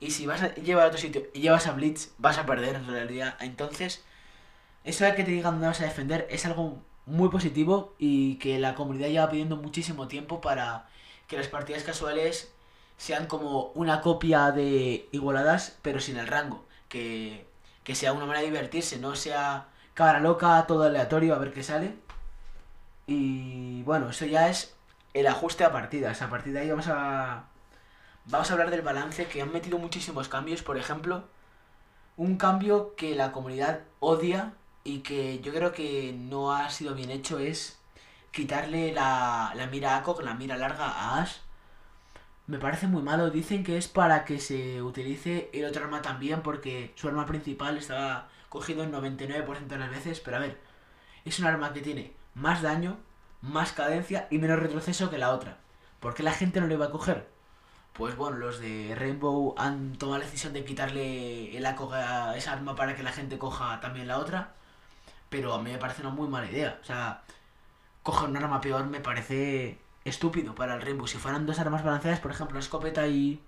Y 0.00 0.12
si 0.12 0.26
vas 0.26 0.42
a 0.42 0.54
llevar 0.54 0.84
a 0.84 0.88
otro 0.88 0.98
sitio 0.98 1.28
y 1.34 1.40
llevas 1.40 1.66
a 1.66 1.72
Blitz, 1.72 2.10
vas 2.18 2.38
a 2.38 2.46
perder 2.46 2.76
en 2.76 2.86
realidad. 2.86 3.36
Entonces, 3.40 4.02
eso 4.84 5.04
de 5.04 5.14
que 5.14 5.24
te 5.24 5.30
digan 5.30 5.54
dónde 5.54 5.68
vas 5.68 5.80
a 5.80 5.84
defender 5.84 6.26
es 6.30 6.46
algo 6.46 6.82
muy 7.06 7.28
positivo 7.28 7.94
y 7.98 8.36
que 8.36 8.58
la 8.58 8.74
comunidad 8.74 9.08
lleva 9.08 9.30
pidiendo 9.30 9.56
muchísimo 9.56 10.08
tiempo 10.08 10.40
para 10.40 10.88
que 11.26 11.36
las 11.36 11.48
partidas 11.48 11.82
casuales 11.82 12.52
sean 12.96 13.26
como 13.26 13.72
una 13.74 14.00
copia 14.00 14.50
de 14.52 15.08
igualadas, 15.12 15.78
pero 15.82 16.00
sin 16.00 16.16
el 16.16 16.26
rango. 16.26 16.64
Que, 16.88 17.46
que 17.84 17.94
sea 17.94 18.12
una 18.12 18.26
manera 18.26 18.40
de 18.40 18.50
divertirse, 18.50 18.98
no 18.98 19.14
sea 19.16 19.68
cara 19.94 20.20
loca, 20.20 20.64
todo 20.66 20.84
aleatorio, 20.84 21.34
a 21.34 21.38
ver 21.38 21.52
qué 21.52 21.62
sale. 21.62 21.94
Y 23.06 23.82
bueno, 23.82 24.10
eso 24.10 24.24
ya 24.26 24.48
es 24.48 24.74
el 25.14 25.26
ajuste 25.26 25.64
a 25.64 25.72
partidas. 25.72 26.22
A 26.22 26.30
partir 26.30 26.52
de 26.52 26.60
ahí 26.60 26.70
vamos 26.70 26.88
a. 26.88 27.44
Vamos 28.26 28.50
a 28.50 28.52
hablar 28.52 28.70
del 28.70 28.82
balance, 28.82 29.26
que 29.26 29.42
han 29.42 29.52
metido 29.52 29.78
muchísimos 29.78 30.28
cambios. 30.28 30.62
Por 30.62 30.76
ejemplo, 30.76 31.24
un 32.16 32.36
cambio 32.36 32.94
que 32.96 33.14
la 33.14 33.32
comunidad 33.32 33.80
odia 33.98 34.52
y 34.84 35.00
que 35.00 35.40
yo 35.40 35.52
creo 35.52 35.72
que 35.72 36.12
no 36.16 36.52
ha 36.52 36.70
sido 36.70 36.94
bien 36.94 37.10
hecho 37.10 37.38
es 37.38 37.78
quitarle 38.30 38.92
la, 38.92 39.52
la 39.56 39.66
mira 39.66 39.94
a 39.94 39.98
ACOG, 39.98 40.22
la 40.22 40.34
mira 40.34 40.56
larga 40.56 40.86
a 40.86 41.20
Ash. 41.22 41.38
Me 42.46 42.58
parece 42.58 42.86
muy 42.88 43.02
malo. 43.02 43.30
Dicen 43.30 43.64
que 43.64 43.76
es 43.76 43.88
para 43.88 44.24
que 44.24 44.40
se 44.40 44.82
utilice 44.82 45.50
el 45.52 45.64
otro 45.64 45.84
arma 45.84 46.02
también, 46.02 46.42
porque 46.42 46.92
su 46.96 47.08
arma 47.08 47.26
principal 47.26 47.78
estaba 47.78 48.28
cogido 48.48 48.82
en 48.82 48.92
99% 48.92 49.66
de 49.66 49.78
las 49.78 49.90
veces. 49.90 50.20
Pero 50.20 50.36
a 50.36 50.40
ver, 50.40 50.60
es 51.24 51.38
un 51.38 51.46
arma 51.46 51.72
que 51.72 51.80
tiene 51.80 52.12
más 52.34 52.62
daño, 52.62 52.98
más 53.40 53.72
cadencia 53.72 54.28
y 54.30 54.38
menos 54.38 54.58
retroceso 54.58 55.10
que 55.10 55.18
la 55.18 55.30
otra. 55.30 55.58
¿Por 56.00 56.14
qué 56.14 56.22
la 56.22 56.32
gente 56.32 56.60
no 56.60 56.66
le 56.66 56.76
va 56.76 56.86
a 56.86 56.90
coger? 56.90 57.28
Pues 57.92 58.16
bueno, 58.16 58.38
los 58.38 58.60
de 58.60 58.94
Rainbow 58.96 59.54
han 59.58 59.92
tomado 59.98 60.18
la 60.18 60.24
decisión 60.24 60.52
de 60.52 60.64
quitarle 60.64 61.56
el 61.56 61.66
ACOG 61.66 61.94
a 61.94 62.36
esa 62.36 62.52
arma 62.52 62.74
para 62.76 62.96
que 62.96 63.02
la 63.02 63.12
gente 63.12 63.38
coja 63.38 63.80
también 63.80 64.08
la 64.08 64.18
otra. 64.18 64.54
Pero 65.28 65.54
a 65.54 65.62
mí 65.62 65.70
me 65.70 65.78
parece 65.78 66.02
una 66.02 66.10
muy 66.10 66.28
mala 66.28 66.50
idea. 66.50 66.78
O 66.82 66.84
sea, 66.84 67.22
coger 68.02 68.28
un 68.28 68.36
arma 68.36 68.60
peor 68.60 68.86
me 68.86 69.00
parece 69.00 69.78
estúpido 70.04 70.54
para 70.54 70.74
el 70.74 70.82
Rainbow. 70.82 71.06
Si 71.06 71.18
fueran 71.18 71.46
dos 71.46 71.58
armas 71.58 71.84
balanceadas, 71.84 72.20
por 72.20 72.30
ejemplo, 72.30 72.54
una 72.56 72.64
escopeta 72.64 73.06
y, 73.06 73.42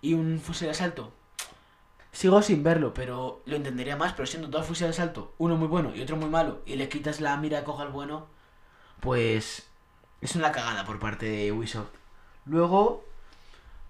y 0.00 0.14
un 0.14 0.40
fusil 0.40 0.66
de 0.66 0.72
asalto, 0.72 1.12
sigo 2.12 2.40
sin 2.42 2.62
verlo, 2.62 2.94
pero 2.94 3.42
lo 3.46 3.56
entendería 3.56 3.96
más. 3.96 4.12
Pero 4.14 4.26
siendo 4.26 4.48
dos 4.48 4.66
fusiles 4.66 4.96
de 4.96 5.02
asalto, 5.02 5.34
uno 5.38 5.56
muy 5.56 5.68
bueno 5.68 5.94
y 5.94 6.00
otro 6.02 6.16
muy 6.16 6.30
malo, 6.30 6.62
y 6.66 6.76
le 6.76 6.88
quitas 6.88 7.20
la 7.20 7.36
mira 7.36 7.64
coja 7.64 7.82
al 7.82 7.90
bueno, 7.90 8.26
pues 9.00 9.66
es 10.20 10.34
una 10.34 10.52
cagada 10.52 10.84
por 10.84 10.98
parte 10.98 11.26
de 11.26 11.52
Ubisoft. 11.52 11.90
Luego 12.46 13.04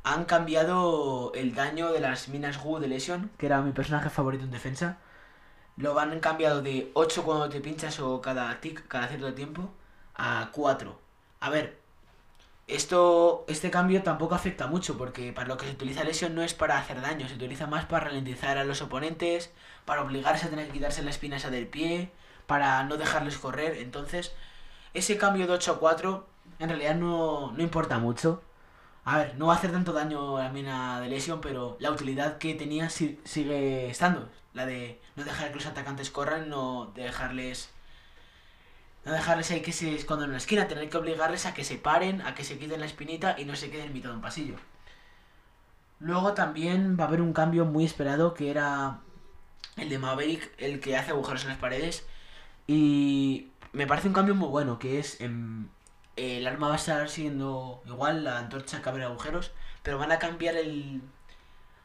han 0.07 0.25
cambiado 0.25 1.33
el 1.35 1.57
daño 1.57 1.91
de 1.91 1.99
las 1.99 2.29
minas 2.29 2.63
Gu 2.63 2.79
de 2.79 2.87
Lesion, 2.87 3.29
que 3.39 3.47
era 3.47 3.61
mi 3.61 3.73
personaje 3.73 4.09
favorito 4.09 4.45
en 4.45 4.53
defensa. 4.53 4.99
Lo 5.77 5.99
han 5.99 6.21
cambiado 6.21 6.63
de 6.63 6.93
8 6.95 7.25
cuando 7.25 7.49
te 7.49 7.61
pinchas 7.61 7.99
o 7.99 8.21
cada 8.21 8.61
tic, 8.61 8.87
cada 8.87 9.09
cierto 9.09 9.35
tiempo, 9.35 9.69
a 10.15 10.51
4. 10.53 10.97
A 11.41 11.51
ver, 11.51 11.81
esto, 12.69 13.45
este 13.49 13.69
cambio 13.73 14.05
tampoco 14.05 14.37
afecta 14.37 14.69
mucho, 14.69 14.97
porque 14.97 15.33
para 15.33 15.49
lo 15.49 15.57
que 15.57 15.67
se 15.67 15.73
utiliza 15.73 16.05
Lesion 16.05 16.37
no 16.37 16.43
es 16.43 16.55
para 16.55 16.79
hacer 16.79 17.01
daño, 17.01 17.29
se 17.29 17.35
utiliza 17.35 17.67
más 17.67 17.85
para 17.87 18.05
ralentizar 18.05 18.59
a 18.59 18.65
los 18.65 18.83
oponentes, 18.83 19.53
para 19.87 20.03
obligarse 20.03 20.47
a 20.47 20.51
tener 20.51 20.69
que 20.69 20.75
quitarse 20.75 21.03
la 21.03 21.11
espina 21.11 21.39
esa 21.39 21.51
del 21.51 21.67
pie, 21.67 22.13
para 22.47 22.85
no 22.85 22.97
dejarles 22.97 23.39
correr. 23.39 23.79
Entonces, 23.79 24.33
ese 24.95 25.19
cambio 25.19 25.49
de 25.49 25.55
8 25.55 25.73
a 25.73 25.79
4 25.81 26.27
en 26.61 26.69
realidad 26.69 26.95
no, 26.95 27.51
no 27.51 27.61
importa 27.61 27.99
mucho. 27.99 28.41
A 29.07 29.17
ver, 29.19 29.37
no 29.39 29.47
va 29.47 29.55
a 29.55 29.57
hacer 29.57 29.73
tanto 29.73 29.93
daño 29.95 30.37
a 30.37 30.43
la 30.45 30.51
mina 30.51 31.01
de 31.01 31.09
lesión, 31.09 31.41
pero 31.41 31.77
la 31.81 31.91
utilidad 31.93 32.37
que 32.39 32.55
tenía 32.55 32.91
si- 32.91 33.19
sigue 33.25 33.89
estando. 33.89 34.29
La 34.53 34.67
de 34.67 35.01
no 35.17 35.25
dejar 35.25 35.49
que 35.49 35.55
los 35.57 35.67
atacantes 35.67 36.11
corran, 36.11 36.49
no 36.51 36.93
dejarles... 36.95 37.71
No 39.07 39.13
dejarles 39.13 39.51
ahí 39.53 39.63
que 39.63 39.73
se 39.73 39.95
escondan 39.95 40.27
en 40.27 40.33
la 40.33 40.39
esquina, 40.39 40.69
tener 40.69 40.91
que 40.91 40.97
obligarles 40.99 41.47
a 41.47 41.55
que 41.55 41.65
se 41.65 41.77
paren, 41.79 42.21
a 42.23 42.35
que 42.35 42.45
se 42.45 42.59
quiten 42.59 42.81
la 42.81 42.87
espinita 42.87 43.37
y 43.39 43.45
no 43.47 43.55
se 43.57 43.71
queden 43.71 43.87
en 43.87 43.93
mitad 43.95 44.11
de 44.11 44.17
un 44.17 44.21
pasillo. 44.23 44.57
Luego 45.99 46.35
también 46.35 46.97
va 46.99 47.05
a 47.05 47.07
haber 47.09 47.21
un 47.23 47.33
cambio 47.33 47.65
muy 47.65 47.85
esperado 47.85 48.35
que 48.35 48.51
era 48.51 49.01
el 49.77 49.89
de 49.89 49.99
Maverick, 49.99 50.53
el 50.59 50.81
que 50.81 50.97
hace 50.97 51.13
agujeros 51.13 51.43
en 51.45 51.51
las 51.51 51.59
paredes. 51.59 52.07
Y 52.67 53.49
me 53.73 53.87
parece 53.87 54.09
un 54.09 54.15
cambio 54.15 54.35
muy 54.35 54.49
bueno, 54.49 54.79
que 54.79 54.99
es 54.99 55.21
em, 55.21 55.69
el 56.17 56.47
arma 56.47 56.69
va 56.69 56.75
a 56.75 56.77
estar 56.77 57.09
siendo 57.09 57.83
igual, 57.87 58.25
la 58.25 58.39
antorcha 58.39 58.83
cabe 58.83 58.99
en 58.99 59.05
agujeros, 59.05 59.53
pero 59.83 59.99
van 59.99 60.13
a 60.13 60.19
cambiar 60.19 60.57
el... 60.57 61.03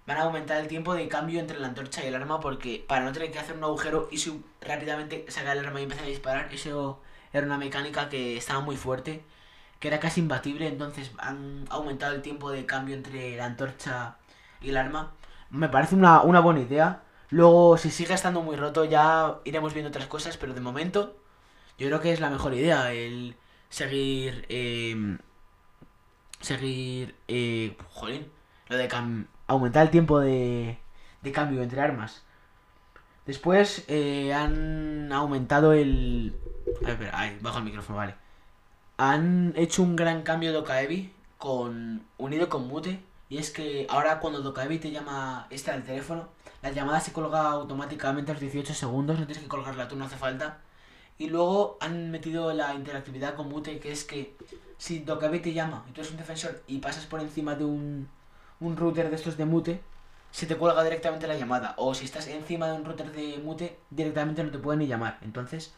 Van 0.07 0.17
a 0.17 0.23
aumentar 0.23 0.59
el 0.59 0.67
tiempo 0.67 0.95
de 0.95 1.07
cambio 1.07 1.39
entre 1.39 1.59
la 1.59 1.67
antorcha 1.67 2.03
y 2.03 2.07
el 2.07 2.15
arma 2.15 2.39
porque 2.39 2.83
para 2.87 3.05
no 3.05 3.11
tener 3.11 3.31
que 3.31 3.39
hacer 3.39 3.55
un 3.55 3.63
agujero 3.63 4.09
y 4.11 4.17
sub 4.17 4.43
rápidamente 4.59 5.25
sacar 5.29 5.55
el 5.55 5.65
arma 5.65 5.79
y 5.79 5.83
empezar 5.83 6.05
a 6.05 6.07
disparar, 6.09 6.53
eso 6.53 6.99
era 7.33 7.45
una 7.45 7.57
mecánica 7.57 8.09
que 8.09 8.35
estaba 8.35 8.61
muy 8.61 8.77
fuerte, 8.77 9.23
que 9.79 9.87
era 9.87 9.99
casi 9.99 10.21
imbatible, 10.21 10.67
entonces 10.67 11.11
han 11.19 11.65
aumentado 11.69 12.15
el 12.15 12.21
tiempo 12.23 12.51
de 12.51 12.65
cambio 12.65 12.95
entre 12.95 13.37
la 13.37 13.45
antorcha 13.45 14.17
y 14.59 14.69
el 14.69 14.77
arma. 14.77 15.11
Me 15.49 15.69
parece 15.69 15.95
una, 15.95 16.21
una 16.21 16.39
buena 16.39 16.61
idea. 16.61 17.03
Luego, 17.29 17.77
si 17.77 17.91
sigue 17.91 18.13
estando 18.13 18.41
muy 18.41 18.55
roto, 18.55 18.85
ya 18.85 19.37
iremos 19.45 19.73
viendo 19.73 19.89
otras 19.89 20.07
cosas, 20.07 20.35
pero 20.37 20.53
de 20.53 20.61
momento 20.61 21.15
yo 21.77 21.87
creo 21.87 22.01
que 22.01 22.11
es 22.11 22.19
la 22.19 22.29
mejor 22.29 22.53
idea 22.53 22.91
el 22.91 23.35
seguir... 23.71 24.45
Eh, 24.49 25.17
seguir... 26.39 27.15
Eh, 27.27 27.75
jolín, 27.89 28.31
lo 28.69 28.77
de 28.77 28.87
aumentar 29.47 29.83
el 29.83 29.89
tiempo 29.89 30.19
de, 30.19 30.77
de 31.23 31.31
cambio 31.31 31.63
entre 31.63 31.81
armas. 31.81 32.23
Después 33.25 33.85
eh, 33.87 34.33
han 34.33 35.11
aumentado 35.11 35.73
el... 35.73 36.35
A 36.81 36.85
ver, 36.85 36.91
espera, 36.91 37.19
ahí, 37.19 37.37
bajo 37.41 37.57
el 37.57 37.63
micrófono, 37.63 37.97
vale. 37.97 38.15
Han 38.97 39.53
hecho 39.55 39.81
un 39.81 39.95
gran 39.95 40.21
cambio 40.21 40.51
de 40.51 40.59
Okaevi 40.59 41.13
con, 41.37 42.05
unido 42.17 42.49
con 42.49 42.67
Mute. 42.67 43.03
Y 43.29 43.37
es 43.37 43.49
que 43.49 43.87
ahora 43.89 44.19
cuando 44.19 44.41
Dokaevi 44.41 44.77
te 44.79 44.91
llama 44.91 45.47
este 45.49 45.71
al 45.71 45.83
teléfono, 45.83 46.27
la 46.61 46.71
llamada 46.71 46.99
se 46.99 47.13
colga 47.13 47.51
automáticamente 47.51 48.31
a 48.31 48.33
los 48.33 48.41
18 48.41 48.73
segundos, 48.73 49.17
no 49.17 49.25
tienes 49.25 49.41
que 49.43 49.49
colgarla 49.49 49.87
tú, 49.87 49.95
no 49.95 50.05
hace 50.05 50.17
falta. 50.17 50.59
Y 51.21 51.29
luego 51.29 51.77
han 51.79 52.09
metido 52.09 52.51
la 52.51 52.73
interactividad 52.73 53.35
con 53.35 53.47
Mute, 53.47 53.77
que 53.79 53.91
es 53.91 54.05
que 54.05 54.35
si 54.79 55.01
Dokaevi 55.01 55.39
te 55.39 55.53
llama 55.53 55.85
y 55.87 55.91
tú 55.91 56.01
eres 56.01 56.09
un 56.09 56.17
defensor 56.17 56.63
y 56.65 56.79
pasas 56.79 57.05
por 57.05 57.19
encima 57.19 57.53
de 57.53 57.63
un, 57.63 58.09
un 58.59 58.75
router 58.75 59.07
de 59.11 59.17
estos 59.17 59.37
de 59.37 59.45
Mute, 59.45 59.83
se 60.31 60.47
te 60.47 60.57
cuelga 60.57 60.83
directamente 60.83 61.27
la 61.27 61.35
llamada. 61.35 61.75
O 61.77 61.93
si 61.93 62.05
estás 62.05 62.25
encima 62.25 62.69
de 62.69 62.73
un 62.73 62.85
router 62.85 63.11
de 63.11 63.37
Mute, 63.37 63.77
directamente 63.91 64.43
no 64.43 64.49
te 64.49 64.57
pueden 64.57 64.79
ni 64.79 64.87
llamar. 64.87 65.19
Entonces, 65.21 65.75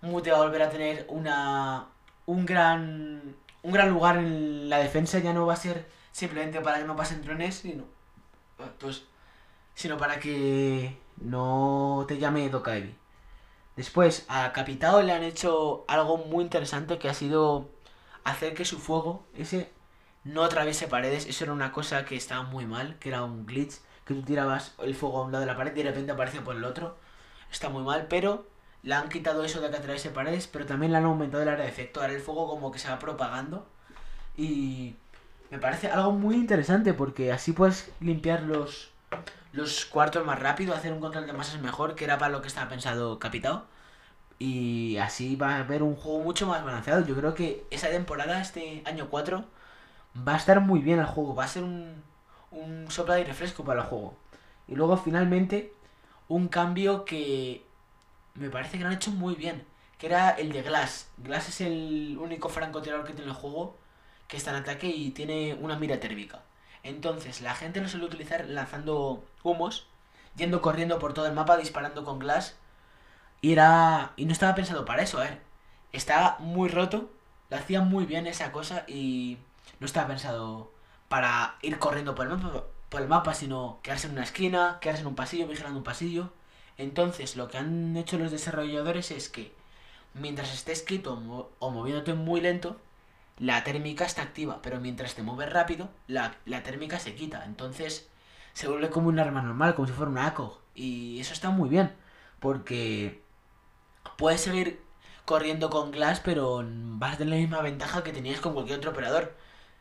Mute 0.00 0.30
va 0.30 0.36
a 0.36 0.42
volver 0.44 0.62
a 0.62 0.70
tener 0.70 1.06
una 1.08 1.88
un 2.26 2.46
gran 2.46 3.34
un 3.64 3.72
gran 3.72 3.90
lugar 3.90 4.18
en 4.18 4.68
la 4.68 4.78
defensa. 4.78 5.18
Ya 5.18 5.32
no 5.32 5.44
va 5.44 5.54
a 5.54 5.56
ser 5.56 5.88
simplemente 6.12 6.60
para 6.60 6.78
que 6.78 6.84
no 6.84 6.94
pasen 6.94 7.20
drones, 7.22 7.56
sino, 7.56 7.82
pues, 8.78 9.02
sino 9.74 9.98
para 9.98 10.20
que 10.20 10.96
no 11.16 12.04
te 12.06 12.18
llame 12.18 12.48
Dokaevi. 12.48 13.01
Después, 13.76 14.26
a 14.28 14.52
Capitao 14.52 15.02
le 15.02 15.12
han 15.12 15.22
hecho 15.22 15.84
algo 15.88 16.18
muy 16.18 16.44
interesante 16.44 16.98
que 16.98 17.08
ha 17.08 17.14
sido 17.14 17.70
hacer 18.24 18.54
que 18.54 18.64
su 18.64 18.78
fuego, 18.78 19.24
ese 19.34 19.70
no 20.24 20.44
atraviese 20.44 20.88
paredes. 20.88 21.26
Eso 21.26 21.44
era 21.44 21.52
una 21.52 21.72
cosa 21.72 22.04
que 22.04 22.16
estaba 22.16 22.42
muy 22.42 22.66
mal, 22.66 22.98
que 22.98 23.08
era 23.08 23.24
un 23.24 23.46
glitch, 23.46 23.76
que 24.04 24.14
tú 24.14 24.22
tirabas 24.22 24.74
el 24.78 24.94
fuego 24.94 25.18
a 25.20 25.24
un 25.24 25.32
lado 25.32 25.44
de 25.44 25.50
la 25.50 25.56
pared 25.56 25.72
y 25.74 25.82
de 25.82 25.90
repente 25.90 26.12
aparecía 26.12 26.44
por 26.44 26.56
el 26.56 26.64
otro. 26.64 26.96
Está 27.50 27.68
muy 27.68 27.82
mal, 27.82 28.06
pero 28.08 28.46
le 28.82 28.94
han 28.94 29.08
quitado 29.08 29.44
eso 29.44 29.60
de 29.60 29.70
que 29.70 29.76
atraviese 29.76 30.10
paredes, 30.10 30.46
pero 30.48 30.66
también 30.66 30.92
le 30.92 30.98
han 30.98 31.04
aumentado 31.04 31.42
el 31.42 31.48
área 31.48 31.64
de 31.64 31.70
efecto. 31.70 32.00
Ahora 32.00 32.12
el 32.12 32.20
fuego 32.20 32.48
como 32.48 32.72
que 32.72 32.78
se 32.78 32.88
va 32.88 32.98
propagando 32.98 33.66
y 34.36 34.96
me 35.50 35.58
parece 35.58 35.88
algo 35.88 36.12
muy 36.12 36.36
interesante 36.36 36.94
porque 36.94 37.32
así 37.32 37.52
puedes 37.52 37.92
limpiar 38.00 38.42
los, 38.42 38.91
los 39.52 39.84
cuartos 39.86 40.24
más 40.24 40.38
rápido, 40.40 40.74
hacer 40.74 40.92
un 40.92 41.00
control 41.00 41.26
de 41.26 41.32
masas 41.32 41.60
mejor, 41.60 41.94
que 41.94 42.04
era 42.04 42.18
para 42.18 42.32
lo 42.32 42.42
que 42.42 42.48
estaba 42.48 42.68
pensado 42.68 43.18
Capitao. 43.18 43.66
Y 44.38 44.96
así 44.98 45.36
va 45.36 45.56
a 45.56 45.58
haber 45.60 45.82
un 45.82 45.96
juego 45.96 46.20
mucho 46.20 46.46
más 46.46 46.64
balanceado. 46.64 47.06
Yo 47.06 47.14
creo 47.16 47.34
que 47.34 47.64
esa 47.70 47.88
temporada, 47.90 48.40
este 48.40 48.82
año 48.86 49.08
4, 49.10 49.44
va 50.26 50.34
a 50.34 50.36
estar 50.36 50.60
muy 50.60 50.80
bien 50.80 50.98
el 50.98 51.06
juego. 51.06 51.34
Va 51.34 51.44
a 51.44 51.48
ser 51.48 51.62
un, 51.64 52.02
un 52.50 52.90
sopla 52.90 53.14
de 53.14 53.24
refresco 53.24 53.64
para 53.64 53.82
el 53.82 53.86
juego. 53.86 54.16
Y 54.68 54.74
luego 54.74 54.96
finalmente 54.96 55.72
un 56.28 56.48
cambio 56.48 57.04
que 57.04 57.64
me 58.34 58.50
parece 58.50 58.78
que 58.78 58.84
lo 58.84 58.88
han 58.90 58.96
hecho 58.96 59.10
muy 59.12 59.34
bien. 59.34 59.64
Que 59.98 60.06
era 60.06 60.30
el 60.30 60.52
de 60.52 60.62
Glass. 60.62 61.08
Glass 61.18 61.48
es 61.50 61.60
el 61.62 62.18
único 62.20 62.48
francotirador 62.48 63.06
que 63.06 63.14
tiene 63.14 63.30
el 63.30 63.36
juego 63.36 63.76
que 64.28 64.36
está 64.38 64.50
en 64.50 64.56
ataque 64.58 64.88
y 64.88 65.10
tiene 65.10 65.54
una 65.60 65.78
mira 65.78 66.00
térmica. 66.00 66.42
Entonces 66.82 67.40
la 67.40 67.54
gente 67.54 67.80
lo 67.80 67.88
suele 67.88 68.06
utilizar 68.06 68.46
lanzando 68.48 69.24
humos, 69.42 69.86
yendo 70.36 70.62
corriendo 70.62 70.98
por 70.98 71.14
todo 71.14 71.26
el 71.26 71.32
mapa, 71.34 71.56
disparando 71.56 72.04
con 72.04 72.18
Glass. 72.18 72.56
Y 73.40 73.52
era. 73.52 74.12
Y 74.16 74.24
no 74.26 74.32
estaba 74.32 74.54
pensado 74.54 74.84
para 74.84 75.02
eso, 75.02 75.22
¿eh? 75.22 75.38
Estaba 75.92 76.36
muy 76.40 76.68
roto. 76.68 77.10
Lo 77.50 77.56
hacía 77.56 77.82
muy 77.82 78.06
bien 78.06 78.26
esa 78.26 78.52
cosa 78.52 78.84
y 78.88 79.38
no 79.80 79.86
estaba 79.86 80.08
pensado 80.08 80.72
para 81.08 81.56
ir 81.62 81.78
corriendo 81.78 82.14
por 82.14 82.26
el 82.26 82.38
mapa, 82.38 82.64
por 82.88 83.02
el 83.02 83.08
mapa 83.08 83.34
sino 83.34 83.80
quedarse 83.82 84.06
en 84.06 84.14
una 84.14 84.22
esquina, 84.22 84.78
quedarse 84.80 85.02
en 85.02 85.08
un 85.08 85.14
pasillo, 85.16 85.46
vigilando 85.46 85.78
un 85.78 85.84
pasillo. 85.84 86.32
Entonces, 86.78 87.36
lo 87.36 87.48
que 87.48 87.58
han 87.58 87.96
hecho 87.96 88.18
los 88.18 88.30
desarrolladores 88.30 89.10
es 89.10 89.28
que 89.28 89.52
mientras 90.14 90.52
estés 90.52 90.80
escrito 90.80 91.20
o 91.58 91.70
moviéndote 91.70 92.14
muy 92.14 92.40
lento, 92.40 92.80
la 93.38 93.64
térmica 93.64 94.04
está 94.04 94.22
activa, 94.22 94.60
pero 94.62 94.80
mientras 94.80 95.14
te 95.14 95.22
mueves 95.22 95.52
rápido, 95.52 95.90
la, 96.06 96.36
la 96.44 96.62
térmica 96.62 96.98
se 96.98 97.14
quita. 97.14 97.44
Entonces, 97.44 98.08
se 98.52 98.68
vuelve 98.68 98.90
como 98.90 99.08
un 99.08 99.18
arma 99.18 99.42
normal, 99.42 99.74
como 99.74 99.88
si 99.88 99.94
fuera 99.94 100.10
una 100.10 100.26
ACO. 100.26 100.60
Y 100.74 101.20
eso 101.20 101.32
está 101.32 101.50
muy 101.50 101.68
bien, 101.68 101.94
porque 102.40 103.22
puedes 104.16 104.40
seguir 104.40 104.82
corriendo 105.24 105.70
con 105.70 105.90
Glass, 105.90 106.20
pero 106.20 106.62
vas 106.64 107.14
a 107.14 107.18
tener 107.18 107.34
la 107.34 107.40
misma 107.40 107.62
ventaja 107.62 108.02
que 108.02 108.12
tenías 108.12 108.40
con 108.40 108.54
cualquier 108.54 108.78
otro 108.78 108.90
operador. 108.90 109.34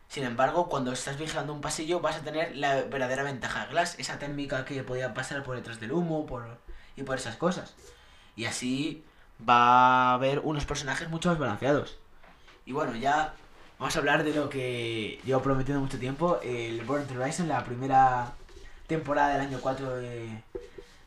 Sin 0.07 0.23
embargo, 0.25 0.67
cuando 0.67 0.91
estás 0.91 1.17
vigilando 1.17 1.53
un 1.53 1.61
pasillo, 1.61 2.01
vas 2.01 2.17
a 2.17 2.21
tener 2.21 2.55
la 2.57 2.83
verdadera 2.83 3.23
ventaja 3.23 3.65
de 3.65 3.71
Glass, 3.71 3.97
esa 3.99 4.19
térmica 4.19 4.65
que 4.65 4.83
podía 4.83 5.13
pasar 5.13 5.43
por 5.43 5.55
detrás 5.55 5.79
del 5.79 5.93
humo 5.93 6.25
por, 6.25 6.59
y 6.95 7.03
por 7.03 7.17
esas 7.17 7.37
cosas. 7.37 7.75
Y 8.35 8.45
así 8.45 9.05
va 9.47 10.11
a 10.11 10.13
haber 10.13 10.39
unos 10.39 10.65
personajes 10.65 11.09
mucho 11.09 11.29
más 11.29 11.39
balanceados. 11.39 12.00
Y 12.71 12.73
bueno, 12.73 12.95
ya 12.95 13.33
vamos 13.79 13.93
a 13.93 13.99
hablar 13.99 14.23
de 14.23 14.33
lo 14.33 14.49
que 14.49 15.19
llevo 15.25 15.41
prometiendo 15.41 15.81
mucho 15.81 15.99
tiempo, 15.99 16.39
el 16.41 16.79
Born 16.85 17.05
Horizon, 17.17 17.49
la 17.49 17.65
primera 17.65 18.31
temporada 18.87 19.33
del 19.33 19.41
año 19.41 19.59
4 19.59 19.97
de, 19.97 20.41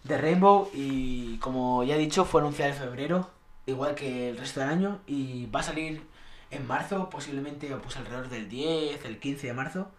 de 0.03 0.19
Rainbow 0.19 0.71
y 0.75 1.39
como 1.39 1.83
ya 1.83 1.95
he 1.95 1.99
dicho 1.99 2.27
fue 2.27 2.43
anunciada 2.43 2.71
en 2.71 2.77
febrero, 2.77 3.31
igual 3.65 3.95
que 3.95 4.29
el 4.29 4.37
resto 4.37 4.61
del 4.61 4.69
año 4.69 5.01
y 5.07 5.47
va 5.47 5.61
a 5.61 5.63
salir 5.63 6.07
en 6.51 6.67
marzo, 6.67 7.09
posiblemente 7.09 7.75
pues 7.77 7.97
alrededor 7.97 8.29
del 8.29 8.51
10, 8.51 9.03
el 9.07 9.19
15 9.19 9.47
de 9.47 9.53
marzo. 9.55 9.91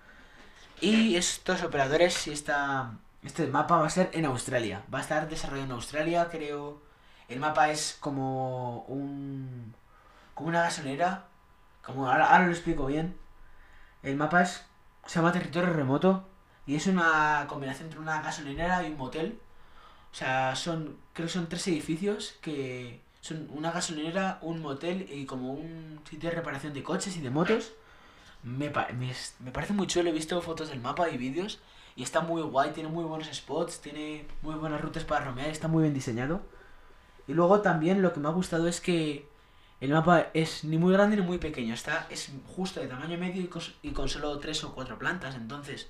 Y 0.81 1.15
estos 1.15 1.63
operadores 1.63 2.27
y 2.27 2.31
esta, 2.31 2.91
este 3.23 3.47
mapa 3.47 3.77
va 3.77 3.87
a 3.87 3.89
ser 3.89 4.11
en 4.13 4.25
Australia. 4.25 4.83
Va 4.93 4.99
a 4.99 5.01
estar 5.01 5.27
desarrollado 5.27 5.65
en 5.65 5.71
Australia, 5.71 6.27
creo. 6.29 6.83
El 7.27 7.39
mapa 7.39 7.71
es 7.71 7.97
como 7.99 8.81
un 8.81 9.73
como 10.35 10.49
una 10.49 10.61
gasolinera 10.61 11.25
como 11.85 12.09
ahora, 12.09 12.45
lo 12.45 12.51
explico 12.51 12.85
bien. 12.85 13.15
El 14.03 14.15
mapa 14.17 14.41
es, 14.41 14.65
se 15.05 15.19
llama 15.19 15.31
territorio 15.31 15.73
remoto 15.73 16.27
y 16.65 16.75
es 16.75 16.87
una 16.87 17.45
combinación 17.47 17.87
entre 17.87 17.99
una 17.99 18.21
gasolinera 18.21 18.83
y 18.83 18.91
un 18.91 18.97
motel. 18.97 19.39
O 20.11 20.15
sea, 20.15 20.55
son 20.55 20.97
creo 21.13 21.27
que 21.27 21.33
son 21.33 21.47
tres 21.47 21.67
edificios 21.67 22.37
que 22.41 23.01
son 23.21 23.47
una 23.51 23.71
gasolinera, 23.71 24.39
un 24.41 24.61
motel 24.61 25.07
y 25.11 25.25
como 25.25 25.53
un 25.53 25.99
sitio 26.09 26.29
de 26.29 26.35
reparación 26.35 26.73
de 26.73 26.83
coches 26.83 27.15
y 27.17 27.21
de 27.21 27.29
motos. 27.29 27.73
Me, 28.43 28.69
me, 28.69 29.51
parece 29.51 29.73
muy 29.73 29.87
chulo, 29.87 30.09
he 30.09 30.13
visto 30.13 30.39
fotos 30.41 30.69
del 30.69 30.79
mapa 30.79 31.09
y 31.09 31.17
vídeos 31.17 31.59
y 31.95 32.03
está 32.03 32.21
muy 32.21 32.41
guay, 32.43 32.71
tiene 32.71 32.89
muy 32.89 33.03
buenos 33.03 33.27
spots, 33.33 33.81
tiene 33.81 34.27
muy 34.41 34.55
buenas 34.55 34.81
rutas 34.81 35.03
para 35.03 35.25
romear, 35.25 35.49
está 35.49 35.67
muy 35.67 35.83
bien 35.83 35.93
diseñado. 35.93 36.41
Y 37.27 37.33
luego 37.33 37.61
también 37.61 38.01
lo 38.01 38.13
que 38.13 38.19
me 38.19 38.27
ha 38.27 38.31
gustado 38.31 38.67
es 38.67 38.81
que 38.81 39.27
el 39.81 39.91
mapa 39.91 40.27
es 40.33 40.63
ni 40.63 40.77
muy 40.77 40.93
grande 40.93 41.17
ni 41.17 41.21
muy 41.21 41.37
pequeño, 41.37 41.73
está 41.73 42.07
es 42.09 42.31
justo 42.55 42.79
de 42.79 42.87
tamaño 42.87 43.17
medio 43.17 43.41
y 43.81 43.91
con, 43.91 44.09
solo 44.09 44.39
tres 44.39 44.63
o 44.63 44.73
cuatro 44.73 44.97
plantas. 44.97 45.35
Entonces, 45.35 45.89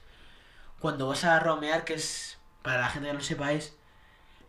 cuando 0.79 1.07
vas 1.07 1.23
a 1.23 1.39
romear, 1.39 1.85
que 1.85 1.93
es 1.95 2.37
para 2.63 2.81
la 2.81 2.89
gente 2.89 3.07
que 3.07 3.13
no 3.13 3.19
lo 3.19 3.25
sepa, 3.25 3.53
es 3.53 3.75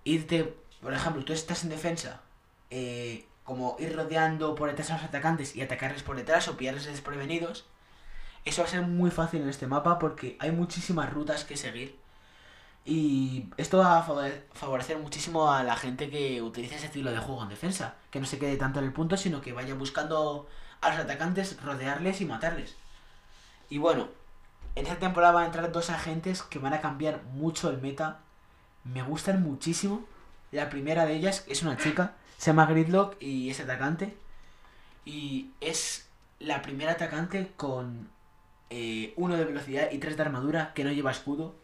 irte, 0.04 0.56
por 0.80 0.94
ejemplo, 0.94 1.24
tú 1.24 1.32
estás 1.32 1.64
en 1.64 1.70
defensa, 1.70 2.22
eh, 2.70 3.26
como 3.44 3.76
ir 3.78 3.94
rodeando 3.94 4.54
por 4.54 4.70
detrás 4.70 4.90
a 4.90 4.94
los 4.94 5.04
atacantes 5.04 5.54
y 5.54 5.62
atacarles 5.62 6.02
por 6.02 6.16
detrás 6.16 6.48
o 6.48 6.56
pillarles 6.56 6.86
desprevenidos. 6.86 7.66
Eso 8.44 8.62
va 8.62 8.68
a 8.68 8.70
ser 8.70 8.82
muy 8.82 9.10
fácil 9.10 9.42
en 9.42 9.48
este 9.48 9.66
mapa 9.66 9.98
porque 9.98 10.36
hay 10.40 10.52
muchísimas 10.52 11.12
rutas 11.12 11.44
que 11.44 11.56
seguir. 11.56 11.98
Y 12.88 13.48
esto 13.56 13.78
va 13.78 13.98
a 13.98 14.02
favorecer 14.52 14.96
muchísimo 14.98 15.50
a 15.52 15.64
la 15.64 15.74
gente 15.74 16.08
que 16.08 16.40
utiliza 16.40 16.76
ese 16.76 16.86
estilo 16.86 17.10
de 17.10 17.18
juego 17.18 17.42
en 17.42 17.48
defensa. 17.48 17.96
Que 18.12 18.20
no 18.20 18.26
se 18.26 18.38
quede 18.38 18.56
tanto 18.56 18.78
en 18.78 18.86
el 18.86 18.92
punto, 18.92 19.16
sino 19.16 19.40
que 19.40 19.52
vaya 19.52 19.74
buscando 19.74 20.48
a 20.80 20.90
los 20.90 21.00
atacantes, 21.00 21.60
rodearles 21.62 22.20
y 22.20 22.26
matarles. 22.26 22.76
Y 23.68 23.78
bueno, 23.78 24.08
en 24.76 24.86
esta 24.86 25.00
temporada 25.00 25.32
van 25.32 25.42
a 25.42 25.46
entrar 25.46 25.72
dos 25.72 25.90
agentes 25.90 26.42
que 26.42 26.60
van 26.60 26.74
a 26.74 26.80
cambiar 26.80 27.24
mucho 27.24 27.70
el 27.70 27.78
meta. 27.82 28.20
Me 28.84 29.02
gustan 29.02 29.42
muchísimo. 29.42 30.04
La 30.52 30.70
primera 30.70 31.06
de 31.06 31.14
ellas 31.14 31.44
es 31.48 31.62
una 31.64 31.76
chica, 31.76 32.14
se 32.38 32.50
llama 32.50 32.66
Gridlock 32.66 33.20
y 33.20 33.50
es 33.50 33.58
atacante. 33.58 34.16
Y 35.04 35.50
es 35.60 36.08
la 36.38 36.62
primera 36.62 36.92
atacante 36.92 37.52
con 37.56 38.08
eh, 38.70 39.12
uno 39.16 39.36
de 39.36 39.44
velocidad 39.44 39.90
y 39.90 39.98
tres 39.98 40.16
de 40.16 40.22
armadura 40.22 40.72
que 40.72 40.84
no 40.84 40.92
lleva 40.92 41.10
escudo. 41.10 41.56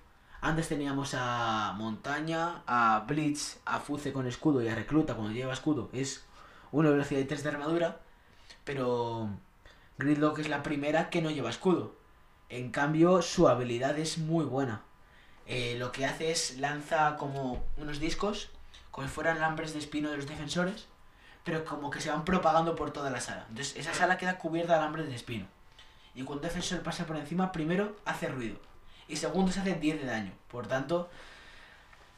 Antes 0.45 0.67
teníamos 0.67 1.15
a 1.17 1.73
Montaña, 1.77 2.65
a 2.67 3.05
Blitz, 3.07 3.61
a 3.65 3.79
Fuce 3.79 4.13
con 4.13 4.27
escudo 4.27 4.61
y 4.61 4.67
a 4.67 4.75
Recluta 4.75 5.15
cuando 5.15 5.33
lleva 5.33 5.53
escudo. 5.53 5.89
Es 5.93 6.25
de 6.73 6.91
velocidad 6.91 7.21
y 7.21 7.27
tres 7.27 7.45
de 7.45 7.51
armadura. 7.51 8.01
Pero 8.65 9.29
Gridlock 9.99 10.41
es 10.41 10.49
la 10.49 10.65
primera 10.65 11.11
que 11.11 11.23
no 11.23 11.31
lleva 11.31 11.49
escudo. 11.49 11.95
En 12.49 12.73
cambio, 12.73 13.23
su 13.23 13.47
habilidad 13.47 13.97
es 14.01 14.19
muy 14.19 14.45
buena. 14.45 14.83
Eh, 15.47 15.77
lo 15.79 15.93
que 15.93 16.07
hace 16.07 16.33
es 16.33 16.59
lanza 16.59 17.17
como 17.19 17.65
unos 17.77 18.01
discos, 18.01 18.51
como 18.91 19.07
si 19.07 19.15
fueran 19.15 19.37
alambres 19.37 19.73
de 19.73 19.79
espino 19.79 20.11
de 20.11 20.17
los 20.17 20.27
defensores, 20.27 20.89
pero 21.45 21.65
como 21.65 21.89
que 21.89 22.01
se 22.01 22.11
van 22.11 22.25
propagando 22.25 22.75
por 22.75 22.91
toda 22.91 23.11
la 23.11 23.21
sala. 23.21 23.47
Entonces, 23.49 23.77
esa 23.77 23.95
sala 23.95 24.19
queda 24.19 24.39
cubierta 24.39 24.73
de 24.73 24.81
alambres 24.81 25.07
de 25.07 25.15
espino. 25.15 25.47
Y 26.17 26.25
cuando 26.25 26.43
un 26.43 26.49
defensor 26.49 26.83
pasa 26.83 27.07
por 27.07 27.17
encima, 27.17 27.53
primero 27.53 27.95
hace 28.05 28.27
ruido. 28.27 28.72
Y 29.09 29.17
segundo 29.17 29.53
se 29.53 29.61
hace 29.61 29.75
10 29.75 30.01
de 30.01 30.07
daño. 30.07 30.33
Por 30.49 30.67
tanto, 30.67 31.11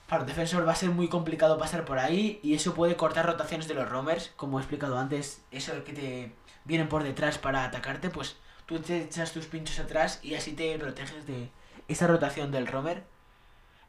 para 0.09 0.23
un 0.23 0.27
defensor 0.27 0.67
va 0.67 0.73
a 0.73 0.77
ser 0.77 0.91
muy 0.91 1.09
complicado 1.09 1.59
pasar 1.59 1.85
por 1.85 1.99
ahí. 1.99 2.41
Y 2.43 2.55
eso 2.55 2.75
puede 2.75 2.97
cortar 2.97 3.27
rotaciones 3.27 3.69
de 3.69 3.75
los 3.75 3.89
roamers. 3.89 4.33
Como 4.37 4.59
he 4.59 4.63
explicado 4.63 4.99
antes, 4.99 5.43
eso 5.51 5.85
que 5.85 5.93
te 5.93 6.33
vienen 6.65 6.89
por 6.89 7.03
detrás 7.03 7.39
para 7.39 7.65
atacarte, 7.65 8.11
pues 8.11 8.37
tú 8.67 8.79
te 8.81 9.03
echas 9.03 9.33
tus 9.33 9.47
pinchos 9.47 9.79
atrás 9.79 10.21
y 10.23 10.35
así 10.35 10.53
te 10.53 10.79
proteges 10.79 11.27
de 11.27 11.51
esa 11.89 12.07
rotación 12.07 12.51
del 12.51 12.67
roamer. 12.67 13.05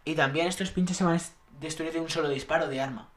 Y 0.03 0.15
también 0.15 0.47
estos 0.47 0.71
pinchos 0.71 0.97
se 0.97 1.03
van 1.03 1.17
a 1.17 1.21
destruir 1.59 1.93
de 1.93 1.99
un 1.99 2.09
solo 2.09 2.29
disparo 2.29 2.67
de 2.67 2.81
arma. 2.81 3.09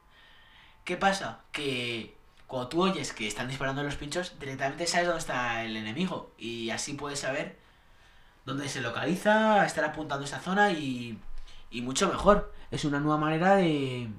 ¿Qué 0.83 0.97
pasa? 0.97 1.41
Que 1.51 2.17
cuando 2.47 2.69
tú 2.69 2.81
oyes 2.81 3.13
que 3.13 3.27
están 3.27 3.47
disparando 3.47 3.83
los 3.83 3.95
pinchos, 3.95 4.39
directamente 4.39 4.87
sabes 4.87 5.07
dónde 5.07 5.19
está 5.19 5.63
el 5.63 5.77
enemigo. 5.77 6.31
Y 6.37 6.71
así 6.71 6.93
puedes 6.93 7.19
saber 7.19 7.58
dónde 8.45 8.69
se 8.69 8.81
localiza, 8.81 9.65
estar 9.65 9.83
apuntando 9.83 10.25
esa 10.25 10.39
zona 10.39 10.71
y, 10.71 11.19
y 11.69 11.81
mucho 11.81 12.09
mejor. 12.09 12.53
Es 12.71 12.85
una 12.85 12.99
nueva 12.99 13.17
manera 13.17 13.55
de... 13.55 14.09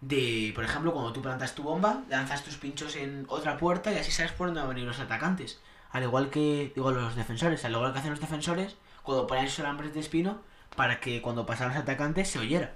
De, 0.00 0.52
por 0.54 0.64
ejemplo, 0.64 0.92
cuando 0.92 1.12
tú 1.12 1.22
plantas 1.22 1.54
tu 1.54 1.64
bomba, 1.64 2.02
lanzas 2.08 2.44
tus 2.44 2.56
pinchos 2.56 2.94
en 2.94 3.26
otra 3.28 3.56
puerta 3.56 3.92
y 3.92 3.98
así 3.98 4.12
sabes 4.12 4.32
por 4.32 4.46
dónde 4.46 4.60
van 4.60 4.70
a 4.70 4.74
venir 4.74 4.86
los 4.86 5.00
atacantes. 5.00 5.60
Al 5.90 6.04
igual 6.04 6.30
que, 6.30 6.72
digo, 6.74 6.92
los 6.92 7.16
defensores, 7.16 7.64
al 7.64 7.72
igual 7.72 7.92
que 7.92 7.98
hacen 7.98 8.12
los 8.12 8.20
defensores, 8.20 8.76
cuando 9.02 9.26
ponen 9.26 9.46
esos 9.46 9.60
alambres 9.60 9.94
de 9.94 10.00
espino, 10.00 10.38
para 10.76 11.00
que 11.00 11.20
cuando 11.20 11.46
pasan 11.46 11.68
los 11.68 11.76
atacantes 11.78 12.28
se 12.28 12.38
oyera. 12.38 12.74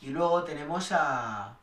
Y 0.00 0.10
luego 0.10 0.44
tenemos 0.44 0.92
a, 0.92 1.56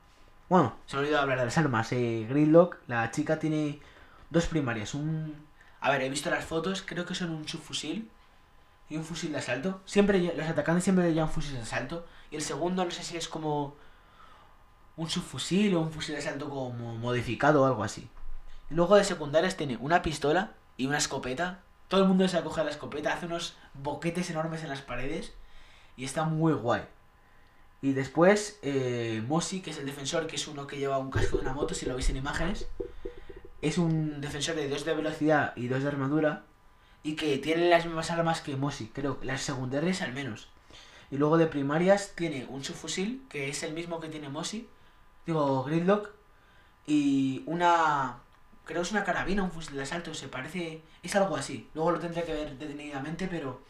bueno, 0.50 0.74
se 0.88 0.96
me 0.96 1.02
ha 1.02 1.04
olvidado 1.04 1.24
hablar 1.24 1.40
de 1.40 1.46
las 1.46 1.58
armas. 1.60 1.92
Eh, 1.92 2.26
Gridlock, 2.28 2.78
la 2.88 3.12
chica 3.12 3.38
tiene 3.38 3.80
dos 4.32 4.48
primarias. 4.48 4.96
Un. 4.96 5.48
A 5.82 5.92
ver, 5.92 6.02
he 6.02 6.10
visto 6.10 6.30
las 6.30 6.46
fotos, 6.46 6.84
creo 6.86 7.06
que 7.06 7.16
son 7.16 7.32
un 7.32 7.48
subfusil 7.48 8.10
y 8.90 8.98
un 8.98 9.04
fusil 9.04 9.32
de 9.32 9.38
asalto. 9.38 9.82
Siempre 9.86 10.20
los 10.20 10.48
atacantes 10.48 10.84
siempre 10.84 11.14
llevan 11.14 11.30
fusil 11.30 11.54
de 11.54 11.62
asalto. 11.62 12.06
Y 12.32 12.36
el 12.36 12.42
segundo 12.42 12.84
no 12.84 12.92
sé 12.92 13.04
si 13.04 13.18
es 13.18 13.28
como 13.28 13.76
un 14.98 15.10
subfusil 15.10 15.76
o 15.76 15.82
un 15.82 15.92
fusil 15.92 16.16
de 16.16 16.22
asalto 16.22 16.50
como 16.50 16.96
modificado 16.98 17.62
o 17.62 17.66
algo 17.66 17.84
así. 17.84 18.10
Luego 18.70 18.96
de 18.96 19.04
secundarias 19.04 19.58
tiene 19.58 19.78
una 19.78 20.02
pistola 20.02 20.54
y 20.78 20.88
una 20.88 20.98
escopeta. 20.98 21.62
Todo 21.88 22.02
el 22.02 22.08
mundo 22.08 22.28
se 22.28 22.38
acoge 22.38 22.62
a 22.62 22.64
la 22.66 22.72
escopeta, 22.72 23.14
hace 23.14 23.26
unos 23.26 23.56
boquetes 23.74 24.30
enormes 24.30 24.64
en 24.64 24.70
las 24.70 24.82
paredes 24.82 25.34
y 25.98 26.06
está 26.06 26.26
muy 26.26 26.54
guay. 26.54 26.84
Y 27.82 27.94
después, 27.94 28.60
eh, 28.62 29.24
Mosi, 29.28 29.62
que 29.62 29.72
es 29.72 29.78
el 29.78 29.86
defensor, 29.86 30.28
que 30.28 30.36
es 30.36 30.48
uno 30.48 30.68
que 30.68 30.78
lleva 30.78 30.98
un 30.98 31.10
casco 31.10 31.38
de 31.38 31.44
una 31.44 31.54
moto, 31.54 31.74
si 31.74 31.86
lo 31.86 31.96
veis 31.96 32.10
en 32.10 32.18
imágenes, 32.18 32.68
es 33.62 33.78
un 33.78 34.22
defensor 34.22 34.56
de 34.56 34.70
2 34.70 34.86
de 34.86 34.94
velocidad 34.94 35.54
y 35.56 35.68
2 35.68 35.84
de 35.84 35.88
armadura, 35.90 36.44
y 37.04 37.16
que 37.16 37.38
tiene 37.38 37.70
las 37.70 37.86
mismas 37.86 38.12
armas 38.12 38.42
que 38.42 38.56
Mosi, 38.56 38.88
creo, 38.88 39.20
las 39.22 39.42
secundarias 39.42 40.02
al 40.02 40.14
menos. 40.14 40.50
Y 41.12 41.18
luego 41.18 41.38
de 41.38 41.48
primarias 41.48 42.14
tiene 42.16 42.46
un 42.50 42.64
subfusil, 42.64 43.26
que 43.30 43.50
es 43.50 43.64
el 43.64 43.74
mismo 43.74 44.00
que 44.00 44.10
tiene 44.10 44.30
Mosi, 44.30 44.68
digo, 45.26 45.64
Gridlock, 45.64 46.10
y 46.86 47.44
una, 47.46 48.18
creo 48.66 48.82
que 48.82 48.88
es 48.88 48.92
una 48.92 49.04
carabina, 49.04 49.44
un 49.44 49.52
fusil 49.52 49.76
de 49.76 49.84
asalto, 49.84 50.14
se 50.14 50.28
parece, 50.28 50.82
es 51.04 51.16
algo 51.16 51.36
así. 51.36 51.70
Luego 51.74 51.92
lo 51.92 52.00
tendré 52.00 52.24
que 52.24 52.34
ver 52.34 52.58
detenidamente, 52.58 53.28
pero 53.28 53.62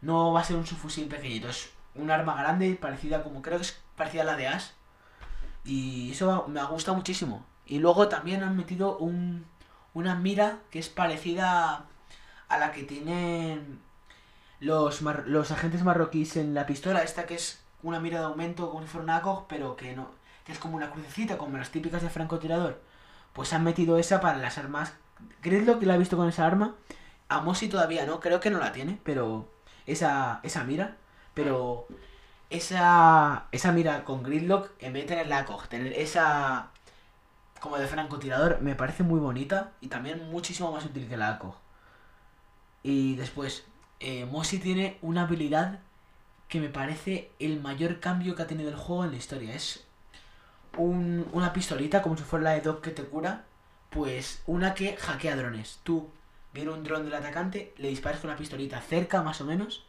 no 0.00 0.32
va 0.32 0.40
a 0.40 0.44
ser 0.44 0.56
un 0.56 0.66
subfusil 0.66 1.06
pequeñito, 1.06 1.48
es 1.48 1.70
un 1.94 2.10
arma 2.10 2.34
grande, 2.36 2.74
parecida 2.74 3.22
como, 3.22 3.42
creo 3.42 3.58
que 3.58 3.64
es 3.64 3.80
parecida 3.96 4.22
a 4.22 4.26
la 4.26 4.36
de 4.36 4.48
Ash. 4.48 4.70
Y 5.64 6.10
eso 6.12 6.46
me 6.48 6.64
gusta 6.64 6.92
muchísimo. 6.92 7.46
Y 7.66 7.78
luego 7.78 8.08
también 8.08 8.42
han 8.42 8.56
metido 8.56 8.98
un, 8.98 9.46
una 9.94 10.14
mira 10.14 10.58
que 10.70 10.78
es 10.78 10.88
parecida 10.88 11.86
a 12.48 12.58
la 12.58 12.72
que 12.72 12.82
tienen 12.82 13.80
los, 14.60 15.02
los 15.02 15.50
agentes 15.50 15.82
marroquíes 15.82 16.36
en 16.36 16.54
la 16.54 16.66
pistola. 16.66 17.02
Esta 17.02 17.26
que 17.26 17.34
es 17.34 17.62
una 17.82 18.00
mira 18.00 18.20
de 18.20 18.26
aumento 18.26 18.70
como 18.70 18.82
si 18.82 18.88
fuera 18.88 19.04
una 19.04 19.16
ACOG, 19.16 19.46
pero 19.46 19.76
que 19.76 19.94
no 19.96 20.22
que 20.44 20.52
es 20.52 20.58
como 20.58 20.76
una 20.76 20.90
crucecita, 20.90 21.38
como 21.38 21.56
las 21.56 21.70
típicas 21.70 22.02
de 22.02 22.10
francotirador. 22.10 22.80
Pues 23.32 23.52
han 23.52 23.62
metido 23.62 23.96
esa 23.96 24.20
para 24.20 24.38
las 24.38 24.58
armas. 24.58 24.92
lo 25.44 25.78
que 25.78 25.86
la 25.86 25.94
ha 25.94 25.98
visto 25.98 26.16
con 26.16 26.28
esa 26.28 26.46
arma. 26.46 26.74
A 27.28 27.40
Mosi 27.40 27.68
todavía 27.68 28.06
no, 28.06 28.20
creo 28.20 28.40
que 28.40 28.50
no 28.50 28.58
la 28.58 28.72
tiene, 28.72 28.98
pero 29.04 29.48
esa, 29.86 30.40
esa 30.42 30.64
mira 30.64 30.96
pero 31.34 31.86
esa, 32.50 33.46
esa 33.52 33.72
mira 33.72 34.04
con 34.04 34.22
Gridlock, 34.22 34.70
en 34.80 34.92
vez 34.92 35.04
de 35.04 35.08
tener 35.08 35.26
la 35.28 35.44
COG, 35.44 35.68
tener 35.68 35.92
esa 35.94 36.70
como 37.62 37.78
de 37.78 37.86
francotirador, 37.86 38.60
me 38.60 38.74
parece 38.74 39.04
muy 39.04 39.20
bonita 39.20 39.70
y 39.80 39.86
también 39.86 40.28
muchísimo 40.32 40.72
más 40.72 40.84
útil 40.84 41.08
que 41.08 41.16
la 41.16 41.28
ACOG. 41.28 41.54
Y 42.82 43.14
después, 43.14 43.64
eh, 44.00 44.24
Mosi 44.24 44.58
tiene 44.58 44.98
una 45.00 45.22
habilidad 45.22 45.78
que 46.48 46.58
me 46.58 46.68
parece 46.68 47.30
el 47.38 47.60
mayor 47.60 48.00
cambio 48.00 48.34
que 48.34 48.42
ha 48.42 48.48
tenido 48.48 48.68
el 48.68 48.74
juego 48.74 49.04
en 49.04 49.12
la 49.12 49.16
historia. 49.16 49.54
Es 49.54 49.86
un, 50.76 51.24
una 51.32 51.52
pistolita, 51.52 52.02
como 52.02 52.16
si 52.16 52.24
fuera 52.24 52.42
la 52.42 52.50
de 52.50 52.62
Doc 52.62 52.80
que 52.80 52.90
te 52.90 53.04
cura, 53.04 53.44
pues 53.90 54.42
una 54.46 54.74
que 54.74 54.96
hackea 54.96 55.36
drones. 55.36 55.78
Tú 55.84 56.10
viene 56.52 56.72
un 56.72 56.82
dron 56.82 57.04
del 57.04 57.14
atacante, 57.14 57.74
le 57.76 57.90
disparas 57.90 58.18
con 58.18 58.30
una 58.30 58.38
pistolita 58.38 58.80
cerca 58.80 59.22
más 59.22 59.40
o 59.40 59.44
menos 59.44 59.86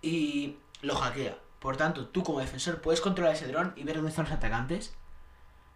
y 0.00 0.58
lo 0.80 0.94
hackea. 0.94 1.36
Por 1.58 1.76
tanto, 1.76 2.06
tú 2.06 2.22
como 2.22 2.38
defensor 2.38 2.80
puedes 2.80 3.00
controlar 3.00 3.34
ese 3.34 3.48
dron 3.48 3.72
y 3.74 3.82
ver 3.82 3.96
dónde 3.96 4.10
están 4.10 4.26
los 4.26 4.34
atacantes. 4.34 4.94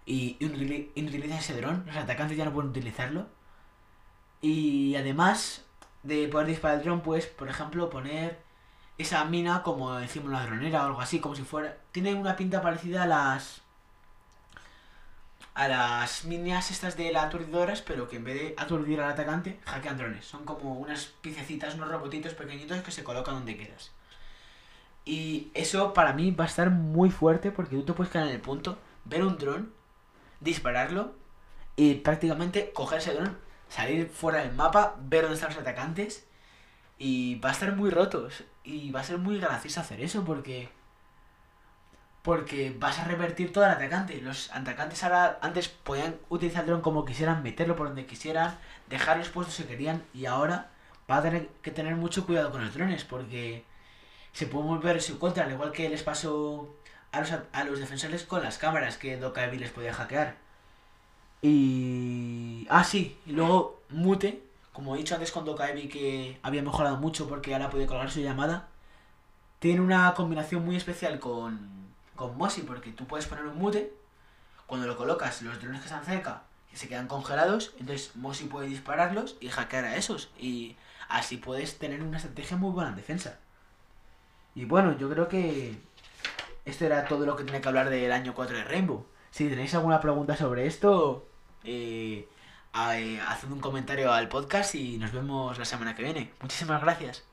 Y, 0.07 0.37
y 0.41 1.33
ese 1.33 1.61
dron. 1.61 1.85
Los 1.87 1.97
atacantes 1.97 2.37
ya 2.37 2.45
no 2.45 2.53
pueden 2.53 2.71
utilizarlo. 2.71 3.27
Y 4.41 4.95
además 4.97 5.65
de 6.03 6.29
poder 6.29 6.49
disparar 6.49 6.79
el 6.79 6.85
dron, 6.85 7.01
puedes, 7.01 7.27
por 7.27 7.49
ejemplo, 7.49 7.89
poner 7.89 8.43
esa 8.99 9.25
mina 9.25 9.63
como 9.63 9.99
encima 9.99 10.25
de 10.25 10.31
una 10.31 10.47
dronera 10.47 10.83
o 10.83 10.87
algo 10.87 11.01
así, 11.01 11.21
como 11.21 11.35
si 11.35 11.43
fuera... 11.43 11.79
Tiene 11.93 12.15
una 12.15 12.37
pinta 12.37 12.61
parecida 12.63 13.05
a 13.05 13.07
las... 13.07 13.63
A 15.55 15.69
las 15.69 16.25
minas 16.25 16.71
estas 16.73 16.97
de 16.97 17.13
las 17.13 17.27
aturdidoras, 17.27 17.81
pero 17.81 18.09
que 18.09 18.17
en 18.17 18.25
vez 18.25 18.35
de 18.35 18.55
aturdir 18.59 19.01
al 19.01 19.13
atacante, 19.13 19.61
hackean 19.65 19.97
drones. 19.97 20.25
Son 20.25 20.45
como 20.45 20.75
unas 20.75 21.07
piececitas, 21.07 21.77
unos 21.77 21.91
robotitos 21.91 22.35
pequeñitos 22.35 22.83
que 22.83 22.91
se 22.91 23.05
colocan 23.05 23.35
donde 23.35 23.57
quieras. 23.57 23.93
Y 25.05 25.51
eso 25.55 25.93
para 25.93 26.13
mí 26.13 26.31
va 26.31 26.45
a 26.45 26.49
estar 26.49 26.71
muy 26.71 27.11
fuerte 27.11 27.51
porque 27.51 27.77
tú 27.77 27.85
te 27.85 27.93
puedes 27.93 28.13
quedar 28.13 28.27
en 28.27 28.35
el 28.35 28.41
punto, 28.41 28.79
ver 29.05 29.23
un 29.23 29.39
dron, 29.39 29.73
dispararlo 30.45 31.15
y 31.77 31.95
prácticamente 31.95 32.73
coger 32.73 32.99
ese 32.99 33.15
dron, 33.15 33.37
salir 33.69 34.09
fuera 34.09 34.41
del 34.41 34.53
mapa, 34.53 34.97
ver 35.01 35.23
dónde 35.23 35.35
están 35.35 35.51
los 35.51 35.59
atacantes 35.59 36.27
y 36.99 37.37
va 37.37 37.49
a 37.49 37.53
estar 37.53 37.75
muy 37.75 37.91
roto. 37.91 38.29
Y 38.63 38.91
va 38.93 39.01
a 39.01 39.05
ser 39.05 39.19
muy 39.19 39.39
gracioso 39.39 39.81
hacer 39.81 40.01
eso 40.01 40.25
porque... 40.25 40.69
Porque 42.23 42.75
vas 42.79 42.99
a 43.01 43.05
revertir 43.05 43.53
todo 43.53 43.65
el 43.65 43.71
atacante. 43.71 44.19
Los 44.23 44.51
atacantes 44.51 45.05
ahora 45.05 45.39
antes 45.43 45.69
podían 45.69 46.17
utilizar 46.31 46.63
el 46.63 46.69
dron 46.69 46.81
como 46.81 47.05
quisieran, 47.05 47.43
meterlo 47.43 47.77
por 47.77 47.89
donde 47.89 48.07
quisieran, 48.07 48.59
dejarlos 48.89 49.29
puestos 49.29 49.57
si 49.57 49.65
querían 49.65 50.03
y 50.15 50.25
ahora 50.25 50.71
va 51.11 51.19
a 51.19 51.23
tener 51.23 51.49
que 51.61 51.71
tener 51.71 51.97
mucho 51.97 52.25
cuidado 52.25 52.51
con 52.51 52.65
los 52.65 52.73
drones 52.73 53.05
porque 53.05 53.65
se 54.33 54.47
puede 54.47 54.67
volver 54.67 55.03
su 55.03 55.19
contra, 55.19 55.45
al 55.45 55.53
igual 55.53 55.73
que 55.73 55.89
les 55.91 56.03
pasó 56.03 56.75
a 57.15 57.21
los, 57.21 57.33
a 57.53 57.65
los 57.65 57.79
defensores 57.79 58.25
con 58.25 58.43
las 58.43 58.59
cámaras 58.59 58.97
que 58.97 59.17
Dokaebi 59.17 59.59
les 59.59 59.71
podía 59.71 59.95
hackear. 59.95 60.37
Y. 61.43 62.67
Ah, 62.71 62.85
sí, 62.85 63.19
y 63.27 63.33
luego 63.33 63.83
Mute, 63.91 64.43
como 64.73 64.95
he 64.95 64.99
dicho 64.99 65.15
antes 65.15 65.33
con 65.33 65.45
Dokaebi 65.45 65.89
que 65.89 66.39
había 66.43 66.63
mejorado 66.63 66.97
mucho 66.97 67.29
porque 67.29 67.55
ahora 67.55 67.71
puede 67.71 67.87
colgar 67.87 68.11
su 68.11 68.21
llamada, 68.21 68.69
tiene 69.59 69.81
una 69.81 70.15
combinación 70.15 70.65
muy 70.65 70.77
especial 70.77 71.19
con, 71.21 71.89
con 72.17 72.37
Mosi, 72.37 72.63
porque 72.63 72.93
tú 72.93 73.07
puedes 73.07 73.27
poner 73.27 73.47
un 73.47 73.59
mute, 73.59 73.93
cuando 74.67 74.87
lo 74.87 74.97
colocas, 74.97 75.43
los 75.43 75.61
drones 75.61 75.81
que 75.81 75.87
están 75.87 76.05
cerca 76.05 76.43
se 76.75 76.89
quedan 76.89 77.07
congelados, 77.07 77.73
entonces 77.79 78.15
Mosi 78.17 78.45
puede 78.45 78.69
dispararlos 78.69 79.37
y 79.41 79.49
hackear 79.49 79.85
a 79.85 79.97
esos. 79.97 80.31
Y 80.39 80.77
así 81.09 81.37
puedes 81.37 81.79
tener 81.79 82.03
una 82.03 82.19
estrategia 82.19 82.57
muy 82.57 82.73
buena 82.73 82.91
en 82.91 82.97
defensa. 82.97 83.39
Y 84.55 84.65
bueno, 84.65 84.97
yo 84.99 85.09
creo 85.09 85.29
que 85.29 85.79
esto 86.65 86.85
era 86.87 87.07
todo 87.07 87.27
lo 87.27 87.37
que 87.37 87.45
tenía 87.45 87.61
que 87.61 87.69
hablar 87.69 87.91
del 87.91 88.13
año 88.13 88.35
4 88.35 88.57
de 88.57 88.65
Rainbow. 88.65 89.07
Si 89.31 89.49
tenéis 89.49 89.75
alguna 89.75 90.01
pregunta 90.01 90.37
sobre 90.37 90.67
esto, 90.67 91.29
eh, 91.65 92.29
eh, 92.75 93.21
haced 93.27 93.51
un 93.51 93.61
comentario 93.61 94.13
al 94.13 94.29
podcast 94.29 94.75
y 94.75 94.99
nos 94.99 95.13
vemos 95.13 95.59
la 95.59 95.65
semana 95.65 95.95
que 95.95 96.03
viene. 96.03 96.33
Muchísimas 96.41 96.81
gracias. 96.83 97.25